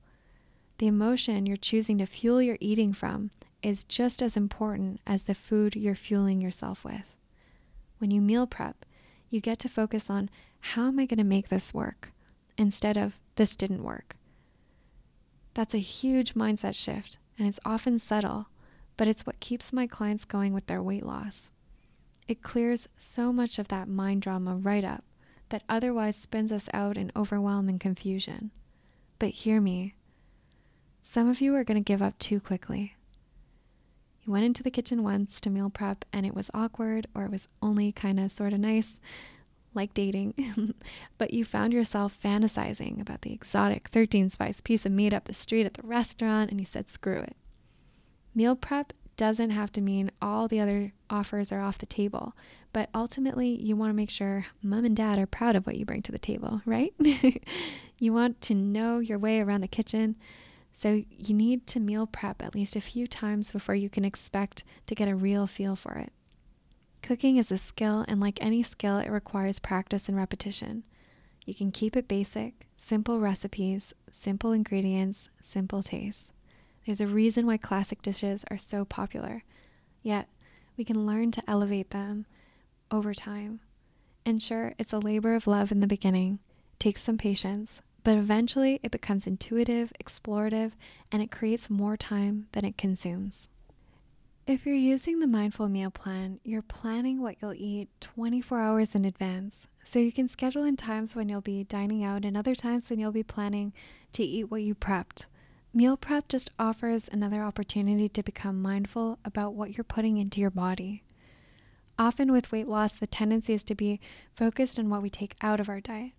The 0.78 0.88
emotion 0.88 1.46
you're 1.46 1.58
choosing 1.58 1.98
to 2.00 2.06
fuel 2.06 2.42
your 2.42 2.58
eating 2.60 2.92
from 2.92 3.32
is 3.62 3.84
just 3.84 4.22
as 4.22 4.36
important 4.36 5.00
as 5.06 5.24
the 5.24 5.36
food 5.36 5.76
you're 5.76 5.96
fueling 5.96 6.42
yourself 6.42 6.84
with. 6.84 7.16
When 8.00 8.12
you 8.12 8.20
meal 8.20 8.48
prep, 8.48 8.86
you 9.30 9.40
get 9.40 9.60
to 9.60 9.70
focus 9.70 10.10
on 10.10 10.30
how 10.60 10.88
am 10.88 11.00
I 11.00 11.06
going 11.06 11.20
to 11.20 11.24
make 11.24 11.50
this 11.50 11.74
work 11.74 12.12
instead 12.58 12.98
of 12.98 13.20
this 13.36 13.56
didn't 13.56 13.84
work. 13.84 14.16
That's 15.54 15.74
a 15.74 15.80
huge 15.80 16.34
mindset 16.34 16.76
shift, 16.76 17.18
and 17.38 17.48
it's 17.48 17.60
often 17.66 18.00
subtle, 18.00 18.48
but 18.98 19.08
it's 19.08 19.26
what 19.26 19.40
keeps 19.40 19.72
my 19.72 19.88
clients 19.88 20.26
going 20.26 20.54
with 20.54 20.68
their 20.68 20.82
weight 20.82 21.06
loss. 21.06 21.50
It 22.28 22.42
clears 22.42 22.88
so 22.98 23.32
much 23.32 23.60
of 23.60 23.68
that 23.70 23.88
mind 23.88 24.22
drama 24.22 24.56
right 24.56 24.84
up 24.84 25.04
that 25.52 25.64
otherwise 25.70 26.16
spins 26.16 26.52
us 26.52 26.68
out 26.74 26.98
in 26.98 27.12
overwhelm 27.16 27.70
and 27.70 27.80
confusion. 27.80 28.52
But 29.20 29.30
hear 29.30 29.62
me. 29.62 29.94
Some 31.02 31.30
of 31.30 31.40
you 31.40 31.56
are 31.56 31.64
going 31.64 31.82
to 31.82 31.88
give 31.88 32.02
up 32.02 32.18
too 32.18 32.40
quickly. 32.40 32.96
You 34.24 34.32
went 34.32 34.46
into 34.46 34.64
the 34.64 34.72
kitchen 34.72 35.04
once 35.04 35.40
to 35.42 35.50
meal 35.50 35.70
prep 35.70 36.06
and 36.12 36.26
it 36.26 36.36
was 36.36 36.52
awkward 36.54 37.08
or 37.16 37.26
it 37.26 37.32
was 37.32 37.48
only 37.62 37.92
kind 37.92 38.20
of 38.20 38.32
sort 38.32 38.54
of 38.54 38.60
nice, 38.60 39.00
like 39.74 39.94
dating, 39.94 40.76
but 41.18 41.34
you 41.34 41.44
found 41.44 41.74
yourself 41.74 42.18
fantasizing 42.22 43.02
about 43.02 43.22
the 43.22 43.34
exotic 43.34 43.90
13 43.90 44.30
spice 44.30 44.62
piece 44.62 44.86
of 44.86 44.92
meat 44.92 45.14
up 45.14 45.26
the 45.26 45.34
street 45.34 45.66
at 45.66 45.74
the 45.74 45.88
restaurant 45.88 46.52
and 46.52 46.60
you 46.60 46.66
said, 46.66 46.88
screw 46.88 47.20
it. 47.20 47.36
Meal 48.36 48.56
prep 48.56 48.94
doesn't 49.18 49.52
have 49.52 49.72
to 49.74 49.82
mean 49.82 50.12
all 50.22 50.48
the 50.48 50.60
other 50.60 50.94
offers 51.10 51.52
are 51.52 51.62
off 51.62 51.78
the 51.78 51.86
table, 51.86 52.34
but 52.74 52.90
ultimately 52.96 53.50
you 53.50 53.76
want 53.76 53.90
to 53.90 53.96
make 53.96 54.10
sure 54.10 54.46
mom 54.62 54.86
and 54.86 54.96
dad 54.96 55.20
are 55.20 55.26
proud 55.26 55.56
of 55.56 55.66
what 55.66 55.78
you 55.78 55.86
bring 55.86 56.02
to 56.04 56.12
the 56.12 56.20
table, 56.20 56.62
right? 56.66 56.94
you 58.00 58.14
want 58.14 58.42
to 58.42 58.56
know 58.56 59.00
your 59.00 59.20
way 59.20 59.40
around 59.40 59.62
the 59.62 59.68
kitchen. 59.68 60.16
So 60.74 61.04
you 61.10 61.34
need 61.36 61.68
to 61.68 61.80
meal 61.80 62.08
prep 62.08 62.42
at 62.42 62.56
least 62.56 62.76
a 62.76 62.82
few 62.82 63.06
times 63.06 63.52
before 63.52 63.76
you 63.76 63.90
can 63.90 64.06
expect 64.06 64.64
to 64.88 64.96
get 64.96 65.08
a 65.08 65.16
real 65.16 65.46
feel 65.46 65.76
for 65.76 65.94
it. 65.94 66.12
Cooking 67.02 67.38
is 67.38 67.52
a 67.52 67.58
skill, 67.58 68.06
and 68.08 68.20
like 68.20 68.38
any 68.42 68.64
skill, 68.64 68.98
it 68.98 69.10
requires 69.10 69.60
practice 69.60 70.08
and 70.08 70.16
repetition. 70.16 70.84
You 71.46 71.54
can 71.54 71.72
keep 71.72 71.96
it 71.96 72.08
basic, 72.08 72.68
simple 72.78 73.20
recipes, 73.20 73.94
simple 74.12 74.52
ingredients, 74.52 75.30
simple 75.42 75.84
tastes. 75.84 76.32
There's 76.86 77.02
a 77.02 77.08
reason 77.08 77.46
why 77.46 77.58
classic 77.58 78.02
dishes 78.02 78.44
are 78.50 78.58
so 78.58 78.86
popular, 78.86 79.44
yet 80.02 80.28
we 80.78 80.84
can 80.84 81.06
learn 81.06 81.32
to 81.32 81.44
elevate 81.50 81.92
them 81.92 82.26
over 82.90 83.14
time. 83.14 83.60
And 84.26 84.42
sure, 84.42 84.74
it's 84.78 84.94
a 84.94 85.00
labor 85.00 85.36
of 85.36 85.48
love 85.48 85.72
in 85.72 85.80
the 85.80 85.88
beginning, 85.88 86.40
takes 86.80 87.04
some 87.04 87.18
patience, 87.18 87.82
but 88.04 88.18
eventually 88.18 88.80
it 88.84 88.92
becomes 88.92 89.28
intuitive, 89.28 89.94
explorative, 90.04 90.72
and 91.12 91.22
it 91.22 91.32
creates 91.32 91.70
more 91.70 91.98
time 91.98 92.48
than 92.52 92.66
it 92.66 92.78
consumes. 92.78 93.50
If 94.48 94.66
you're 94.66 94.76
using 94.76 95.20
the 95.20 95.28
mindful 95.28 95.70
meal 95.70 95.92
plan, 95.92 96.40
you're 96.44 96.64
planning 96.64 97.22
what 97.22 97.36
you'll 97.42 97.54
eat 97.54 97.90
24 98.02 98.60
hours 98.60 98.96
in 98.96 99.06
advance. 99.06 99.68
So 99.86 100.00
you 100.00 100.12
can 100.12 100.28
schedule 100.28 100.64
in 100.64 100.78
times 100.78 101.16
when 101.16 101.30
you'll 101.30 101.42
be 101.42 101.64
dining 101.64 102.04
out 102.04 102.26
and 102.26 102.36
other 102.36 102.56
times 102.56 102.90
when 102.90 102.98
you'll 103.00 103.12
be 103.12 103.24
planning 103.24 103.72
to 104.14 104.24
eat 104.24 104.50
what 104.50 104.64
you 104.64 104.74
prepped. 104.74 105.26
Meal 105.74 105.96
prep 105.96 106.28
just 106.28 106.52
offers 106.60 107.08
another 107.12 107.42
opportunity 107.42 108.10
to 108.10 108.22
become 108.22 108.62
mindful 108.62 109.20
about 109.24 109.54
what 109.54 109.78
you're 109.78 109.86
putting 109.86 110.18
into 110.18 110.42
your 110.42 110.50
body. 110.50 111.04
Often 111.98 112.34
with 112.34 112.52
weight 112.52 112.68
loss, 112.68 112.92
the 112.92 113.08
tendency 113.08 113.54
is 113.54 113.64
to 113.66 113.76
be 113.76 114.02
focused 114.36 114.78
on 114.78 114.90
what 114.90 115.02
we 115.02 115.10
take 115.10 115.36
out 115.42 115.62
of 115.62 115.70
our 115.70 115.80
diet, 115.80 116.12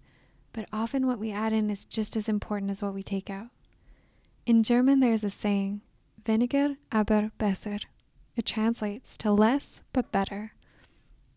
but 0.55 0.69
often 0.73 1.07
what 1.07 1.19
we 1.19 1.33
add 1.33 1.53
in 1.53 1.69
is 1.69 1.85
just 1.85 2.17
as 2.17 2.31
important 2.31 2.71
as 2.71 2.81
what 2.81 2.95
we 2.95 3.03
take 3.03 3.29
out. 3.29 3.49
In 4.47 4.63
German, 4.63 5.01
there's 5.01 5.25
a 5.25 5.29
saying, 5.29 5.83
weniger 6.25 6.79
aber 6.91 7.31
besser. 7.37 7.79
It 8.35 8.47
translates 8.47 9.19
to 9.19 9.33
less 9.33 9.83
but 9.93 10.11
better. 10.11 10.55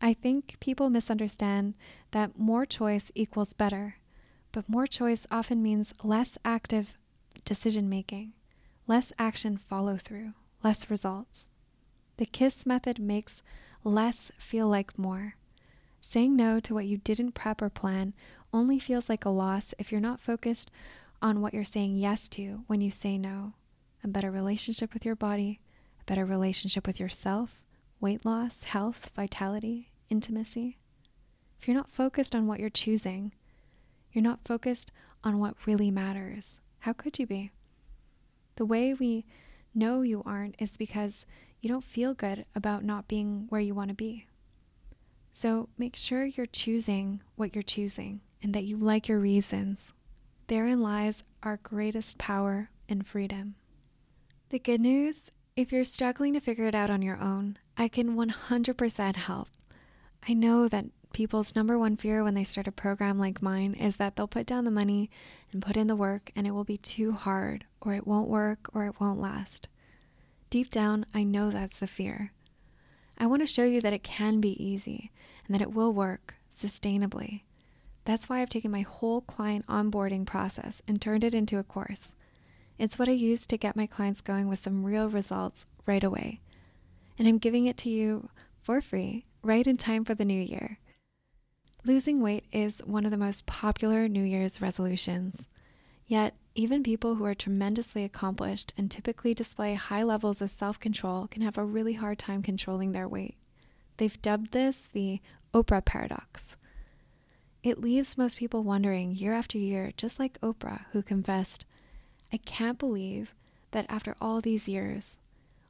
I 0.01 0.13
think 0.13 0.55
people 0.61 0.89
misunderstand 0.89 1.73
that 2.11 2.39
more 2.39 2.65
choice 2.65 3.11
equals 3.13 3.51
better, 3.51 3.97
but 4.53 4.69
more 4.69 4.87
choice 4.87 5.27
often 5.29 5.61
means 5.61 5.93
less 6.01 6.37
active 6.45 6.97
decision 7.45 7.87
making, 7.87 8.33
less 8.87 9.13
action 9.17 9.57
follow 9.57 9.97
through, 9.97 10.33
less 10.63 10.89
results. 10.89 11.49
The 12.17 12.25
KISS 12.25 12.65
method 12.65 12.99
makes 12.99 13.41
less 13.83 14.31
feel 14.37 14.67
like 14.67 14.97
more. 14.97 15.35
Saying 15.99 16.35
no 16.35 16.59
to 16.59 16.73
what 16.73 16.85
you 16.85 16.97
didn't 16.97 17.33
prep 17.33 17.61
or 17.61 17.69
plan 17.69 18.13
only 18.53 18.79
feels 18.79 19.09
like 19.09 19.25
a 19.25 19.29
loss 19.29 19.73
if 19.77 19.91
you're 19.91 20.01
not 20.01 20.19
focused 20.19 20.71
on 21.21 21.41
what 21.41 21.53
you're 21.53 21.65
saying 21.65 21.95
yes 21.95 22.29
to 22.29 22.63
when 22.67 22.81
you 22.81 22.91
say 22.91 23.17
no. 23.17 23.53
A 24.03 24.07
better 24.07 24.31
relationship 24.31 24.93
with 24.93 25.05
your 25.05 25.15
body, 25.15 25.59
a 25.99 26.03
better 26.05 26.25
relationship 26.25 26.85
with 26.87 26.99
yourself, 26.99 27.65
weight 27.99 28.25
loss, 28.25 28.63
health, 28.65 29.09
vitality, 29.15 29.89
intimacy. 30.09 30.77
If 31.59 31.67
you're 31.67 31.77
not 31.77 31.91
focused 31.91 32.35
on 32.35 32.47
what 32.47 32.59
you're 32.59 32.69
choosing, 32.69 33.33
you're 34.11 34.23
not 34.23 34.45
focused 34.45 34.91
on 35.23 35.39
what 35.39 35.55
really 35.65 35.89
matters. 35.91 36.59
How 36.85 36.93
could 36.93 37.17
you 37.17 37.25
be? 37.25 37.49
The 38.57 38.65
way 38.65 38.93
we 38.93 39.25
know 39.73 40.03
you 40.03 40.21
aren't 40.23 40.53
is 40.59 40.77
because 40.77 41.25
you 41.59 41.67
don't 41.67 41.83
feel 41.83 42.13
good 42.13 42.45
about 42.53 42.83
not 42.83 43.07
being 43.07 43.47
where 43.49 43.59
you 43.59 43.73
want 43.73 43.89
to 43.89 43.95
be. 43.95 44.27
So 45.31 45.69
make 45.79 45.95
sure 45.95 46.25
you're 46.25 46.45
choosing 46.45 47.23
what 47.37 47.55
you're 47.55 47.63
choosing 47.63 48.21
and 48.43 48.53
that 48.53 48.65
you 48.65 48.77
like 48.77 49.07
your 49.07 49.17
reasons. 49.17 49.93
Therein 50.45 50.79
lies 50.79 51.23
our 51.41 51.57
greatest 51.57 52.19
power 52.19 52.69
and 52.87 53.07
freedom. 53.07 53.55
The 54.49 54.59
good 54.59 54.81
news 54.81 55.31
if 55.55 55.71
you're 55.71 55.85
struggling 55.85 56.33
to 56.33 56.39
figure 56.39 56.65
it 56.65 56.75
out 56.75 56.91
on 56.91 57.01
your 57.01 57.19
own, 57.19 57.57
I 57.75 57.87
can 57.87 58.15
100% 58.15 59.15
help. 59.15 59.47
I 60.29 60.33
know 60.33 60.67
that 60.67 60.85
people's 61.15 61.55
number 61.55 61.79
one 61.79 61.95
fear 61.95 62.25
when 62.25 62.33
they 62.33 62.43
start 62.43 62.67
a 62.67 62.71
program 62.73 63.17
like 63.17 63.41
mine 63.41 63.73
is 63.73 63.95
that 63.95 64.17
they'll 64.17 64.27
put 64.27 64.45
down 64.45 64.65
the 64.65 64.69
money 64.69 65.09
and 65.53 65.61
put 65.61 65.77
in 65.77 65.87
the 65.87 65.95
work 65.95 66.29
and 66.35 66.45
it 66.45 66.51
will 66.51 66.65
be 66.65 66.77
too 66.77 67.13
hard, 67.13 67.63
or 67.79 67.93
it 67.93 68.05
won't 68.05 68.27
work, 68.27 68.69
or 68.73 68.85
it 68.85 68.99
won't 68.99 69.21
last. 69.21 69.69
Deep 70.49 70.69
down, 70.69 71.05
I 71.13 71.23
know 71.23 71.49
that's 71.49 71.79
the 71.79 71.87
fear. 71.87 72.33
I 73.17 73.27
want 73.27 73.41
to 73.41 73.47
show 73.47 73.63
you 73.63 73.79
that 73.79 73.93
it 73.93 74.03
can 74.03 74.41
be 74.41 74.61
easy 74.61 75.09
and 75.47 75.55
that 75.55 75.61
it 75.61 75.71
will 75.71 75.93
work 75.93 76.35
sustainably. 76.61 77.43
That's 78.03 78.27
why 78.27 78.41
I've 78.41 78.49
taken 78.49 78.69
my 78.69 78.81
whole 78.81 79.21
client 79.21 79.65
onboarding 79.67 80.25
process 80.25 80.81
and 80.85 81.01
turned 81.01 81.23
it 81.23 81.33
into 81.33 81.59
a 81.59 81.63
course. 81.63 82.13
It's 82.77 82.99
what 82.99 83.07
I 83.07 83.13
use 83.13 83.47
to 83.47 83.57
get 83.57 83.77
my 83.77 83.87
clients 83.87 84.19
going 84.19 84.49
with 84.49 84.59
some 84.61 84.83
real 84.83 85.09
results 85.09 85.65
right 85.85 86.03
away. 86.03 86.41
And 87.17 87.25
I'm 87.25 87.37
giving 87.37 87.67
it 87.67 87.77
to 87.77 87.89
you 87.89 88.29
for 88.61 88.81
free 88.81 89.23
right 89.41 89.65
in 89.65 89.77
time 89.77 90.03
for 90.03 90.13
the 90.13 90.25
new 90.25 90.41
year. 90.41 90.77
Losing 91.85 92.19
weight 92.19 92.45
is 92.51 92.79
one 92.79 93.05
of 93.05 93.11
the 93.11 93.17
most 93.17 93.45
popular 93.45 94.07
New 94.07 94.23
Year's 94.23 94.59
resolutions. 94.59 95.47
Yet, 96.07 96.33
even 96.55 96.81
people 96.81 97.13
who 97.13 97.25
are 97.25 97.35
tremendously 97.35 98.03
accomplished 98.03 98.73
and 98.75 98.89
typically 98.89 99.35
display 99.35 99.75
high 99.75 100.01
levels 100.01 100.41
of 100.41 100.49
self 100.49 100.79
control 100.79 101.27
can 101.27 101.43
have 101.43 101.59
a 101.59 101.63
really 101.63 101.93
hard 101.93 102.17
time 102.17 102.41
controlling 102.41 102.91
their 102.91 103.07
weight. 103.07 103.35
They've 103.97 104.19
dubbed 104.23 104.51
this 104.51 104.89
the 104.93 105.21
Oprah 105.53 105.85
paradox. 105.85 106.55
It 107.61 107.79
leaves 107.79 108.17
most 108.17 108.37
people 108.37 108.63
wondering 108.63 109.15
year 109.15 109.33
after 109.33 109.59
year, 109.59 109.91
just 109.95 110.17
like 110.17 110.41
Oprah, 110.41 110.85
who 110.91 111.03
confessed, 111.03 111.65
I 112.33 112.37
can't 112.37 112.79
believe 112.79 113.35
that 113.71 113.85
after 113.89 114.15
all 114.19 114.41
these 114.41 114.67
years, 114.67 115.19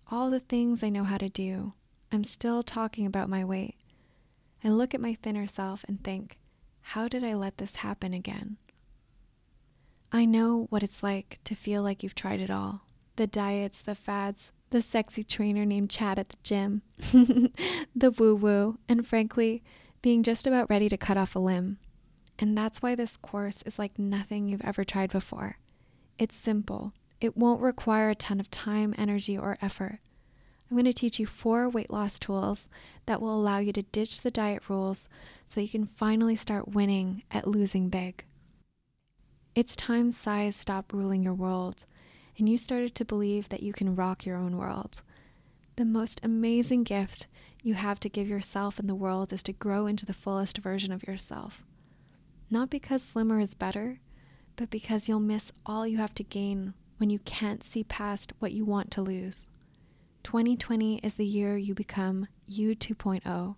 all 0.09 0.29
the 0.29 0.39
things 0.39 0.81
I 0.81 0.89
know 0.89 1.03
how 1.03 1.17
to 1.17 1.27
do, 1.27 1.73
I'm 2.09 2.23
still 2.23 2.63
talking 2.63 3.05
about 3.05 3.27
my 3.27 3.43
weight. 3.43 3.75
I 4.65 4.69
look 4.69 4.95
at 4.95 5.01
my 5.01 5.13
thinner 5.13 5.45
self 5.45 5.85
and 5.87 6.03
think, 6.03 6.39
how 6.81 7.07
did 7.07 7.23
I 7.23 7.35
let 7.35 7.59
this 7.59 7.75
happen 7.75 8.15
again? 8.15 8.57
I 10.11 10.25
know 10.25 10.65
what 10.71 10.81
it's 10.81 11.03
like 11.03 11.37
to 11.43 11.53
feel 11.53 11.83
like 11.83 12.01
you've 12.01 12.15
tried 12.15 12.39
it 12.39 12.49
all 12.49 12.81
the 13.15 13.27
diets, 13.27 13.81
the 13.81 13.95
fads, 13.95 14.51
the 14.71 14.81
sexy 14.81 15.23
trainer 15.23 15.65
named 15.65 15.89
Chad 15.89 16.19
at 16.19 16.29
the 16.29 16.37
gym, 16.43 16.81
the 17.95 18.11
woo 18.11 18.35
woo, 18.35 18.77
and 18.89 19.07
frankly, 19.07 19.63
being 20.01 20.21
just 20.23 20.45
about 20.47 20.69
ready 20.69 20.89
to 20.89 20.97
cut 20.97 21.15
off 21.15 21.35
a 21.35 21.39
limb. 21.39 21.77
And 22.39 22.57
that's 22.57 22.81
why 22.81 22.95
this 22.95 23.15
course 23.15 23.61
is 23.65 23.79
like 23.79 23.97
nothing 23.97 24.47
you've 24.49 24.65
ever 24.65 24.83
tried 24.83 25.11
before. 25.11 25.59
It's 26.17 26.35
simple, 26.35 26.91
it 27.21 27.37
won't 27.37 27.61
require 27.61 28.09
a 28.09 28.15
ton 28.15 28.39
of 28.39 28.51
time, 28.51 28.95
energy, 28.97 29.37
or 29.37 29.57
effort. 29.61 29.99
I'm 30.69 30.77
going 30.77 30.85
to 30.85 30.93
teach 30.93 31.19
you 31.19 31.27
four 31.27 31.69
weight 31.69 31.91
loss 31.91 32.17
tools 32.17 32.67
that 33.05 33.21
will 33.21 33.35
allow 33.35 33.59
you 33.59 33.71
to 33.73 33.83
ditch 33.83 34.21
the 34.21 34.31
diet 34.31 34.63
rules 34.67 35.07
so 35.47 35.61
you 35.61 35.69
can 35.69 35.85
finally 35.85 36.35
start 36.35 36.69
winning 36.69 37.23
at 37.29 37.47
losing 37.47 37.89
big. 37.89 38.25
It's 39.53 39.75
time 39.75 40.11
size 40.11 40.55
stopped 40.55 40.91
ruling 40.91 41.23
your 41.23 41.35
world 41.35 41.85
and 42.37 42.49
you 42.49 42.57
started 42.57 42.95
to 42.95 43.05
believe 43.05 43.47
that 43.49 43.63
you 43.63 43.73
can 43.73 43.95
rock 43.95 44.25
your 44.25 44.37
own 44.37 44.57
world. 44.57 45.01
The 45.75 45.85
most 45.85 46.19
amazing 46.23 46.83
gift 46.83 47.27
you 47.61 47.75
have 47.75 47.99
to 48.01 48.09
give 48.09 48.27
yourself 48.27 48.79
and 48.79 48.89
the 48.89 48.95
world 48.95 49.31
is 49.31 49.43
to 49.43 49.53
grow 49.53 49.85
into 49.87 50.05
the 50.05 50.13
fullest 50.13 50.57
version 50.57 50.91
of 50.91 51.07
yourself. 51.07 51.63
Not 52.49 52.69
because 52.69 53.03
slimmer 53.03 53.39
is 53.39 53.53
better, 53.53 53.99
but 54.55 54.69
because 54.69 55.07
you'll 55.07 55.19
miss 55.19 55.51
all 55.65 55.85
you 55.85 55.97
have 55.97 56.15
to 56.15 56.23
gain 56.23 56.73
when 56.97 57.09
you 57.09 57.19
can't 57.19 57.63
see 57.63 57.83
past 57.83 58.33
what 58.39 58.51
you 58.51 58.65
want 58.65 58.91
to 58.91 59.01
lose. 59.01 59.47
2020 60.25 60.97
is 61.03 61.13
the 61.13 61.25
year 61.25 61.55
you 61.55 61.75
become 61.75 62.27
you 62.47 62.75
2.0. 62.75 63.55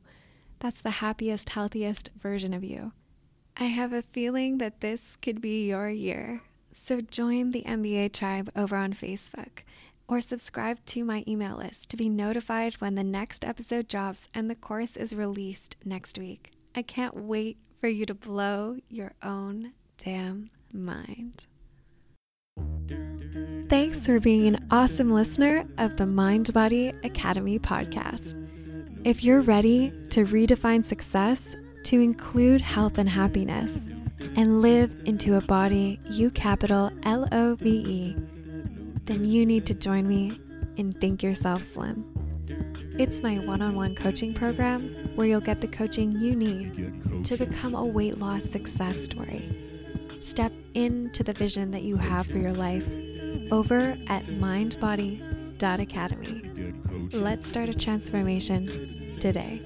That's 0.60 0.82
the 0.82 0.90
happiest, 0.92 1.50
healthiest 1.50 2.10
version 2.20 2.54
of 2.54 2.62
you. 2.62 2.92
I 3.56 3.66
have 3.66 3.94
a 3.94 4.02
feeling 4.02 4.58
that 4.58 4.82
this 4.82 5.16
could 5.22 5.40
be 5.40 5.66
your 5.66 5.90
year. 5.90 6.42
So 6.74 7.00
join 7.00 7.52
the 7.52 7.64
MBA 7.64 8.12
tribe 8.12 8.52
over 8.56 8.76
on 8.76 8.94
Facebook. 8.94 9.64
or 10.10 10.22
subscribe 10.22 10.84
to 10.86 11.04
my 11.04 11.24
email 11.28 11.58
list 11.58 11.90
to 11.90 11.98
be 11.98 12.08
notified 12.10 12.74
when 12.76 12.96
the 12.96 13.04
next 13.04 13.44
episode 13.44 13.88
drops 13.88 14.28
and 14.34 14.50
the 14.50 14.56
course 14.56 14.96
is 14.96 15.14
released 15.14 15.76
next 15.84 16.18
week. 16.18 16.52
I 16.76 16.82
can't 16.82 17.16
wait 17.16 17.58
for 17.82 17.88
you 17.88 18.06
to 18.06 18.14
blow 18.14 18.78
your 18.90 19.14
own 19.22 19.74
damn 19.98 20.50
mind. 20.74 21.48
Thanks 23.70 24.06
for 24.06 24.22
being 24.22 24.48
an 24.48 24.66
awesome 24.72 25.12
listener 25.12 25.66
of 25.78 25.98
the 25.98 26.06
Mind 26.06 26.54
Body 26.54 26.94
Academy 27.04 27.60
podcast. 27.60 28.34
If 29.04 29.26
you're 29.26 29.42
ready 29.42 29.92
to 30.12 30.24
redefine 30.24 30.86
success 30.86 31.54
to 31.84 32.00
include 32.00 32.62
health 32.62 32.98
and 32.98 33.10
happiness 33.10 33.90
and 34.38 34.62
live 34.62 34.96
into 35.04 35.36
a 35.36 35.42
body 35.42 36.00
you 36.10 36.30
capital 36.30 36.92
L 37.04 37.28
O 37.34 37.56
V 37.56 37.70
E, 37.70 38.16
then 39.04 39.26
you 39.26 39.46
need 39.46 39.66
to 39.66 39.74
join 39.74 40.08
me 40.08 40.40
in 40.78 40.94
Think 40.94 41.22
Yourself 41.22 41.62
Slim. 41.62 42.06
It's 42.98 43.22
my 43.22 43.40
one 43.40 43.62
on 43.62 43.76
one 43.76 43.96
coaching 43.96 44.34
program 44.34 45.12
where 45.16 45.28
you'll 45.28 45.42
get 45.42 45.60
the 45.60 45.68
coaching 45.68 46.14
you 46.14 46.38
need 46.38 47.26
to 47.26 47.36
become 47.36 47.76
a 47.76 47.86
weight 47.86 48.18
loss 48.18 48.46
success 48.46 49.04
story. 49.04 49.62
Step 50.20 50.54
into 50.74 51.22
the 51.22 51.34
vision 51.34 51.72
that 51.72 51.82
you 51.82 51.98
have 51.98 52.28
for 52.28 52.38
your 52.38 52.54
life 52.54 52.88
over 53.52 53.98
at 54.08 54.28
mindbody.academy. 54.28 56.44
Let's 57.14 57.48
start 57.48 57.70
a 57.70 57.74
transformation 57.74 59.18
today. 59.20 59.62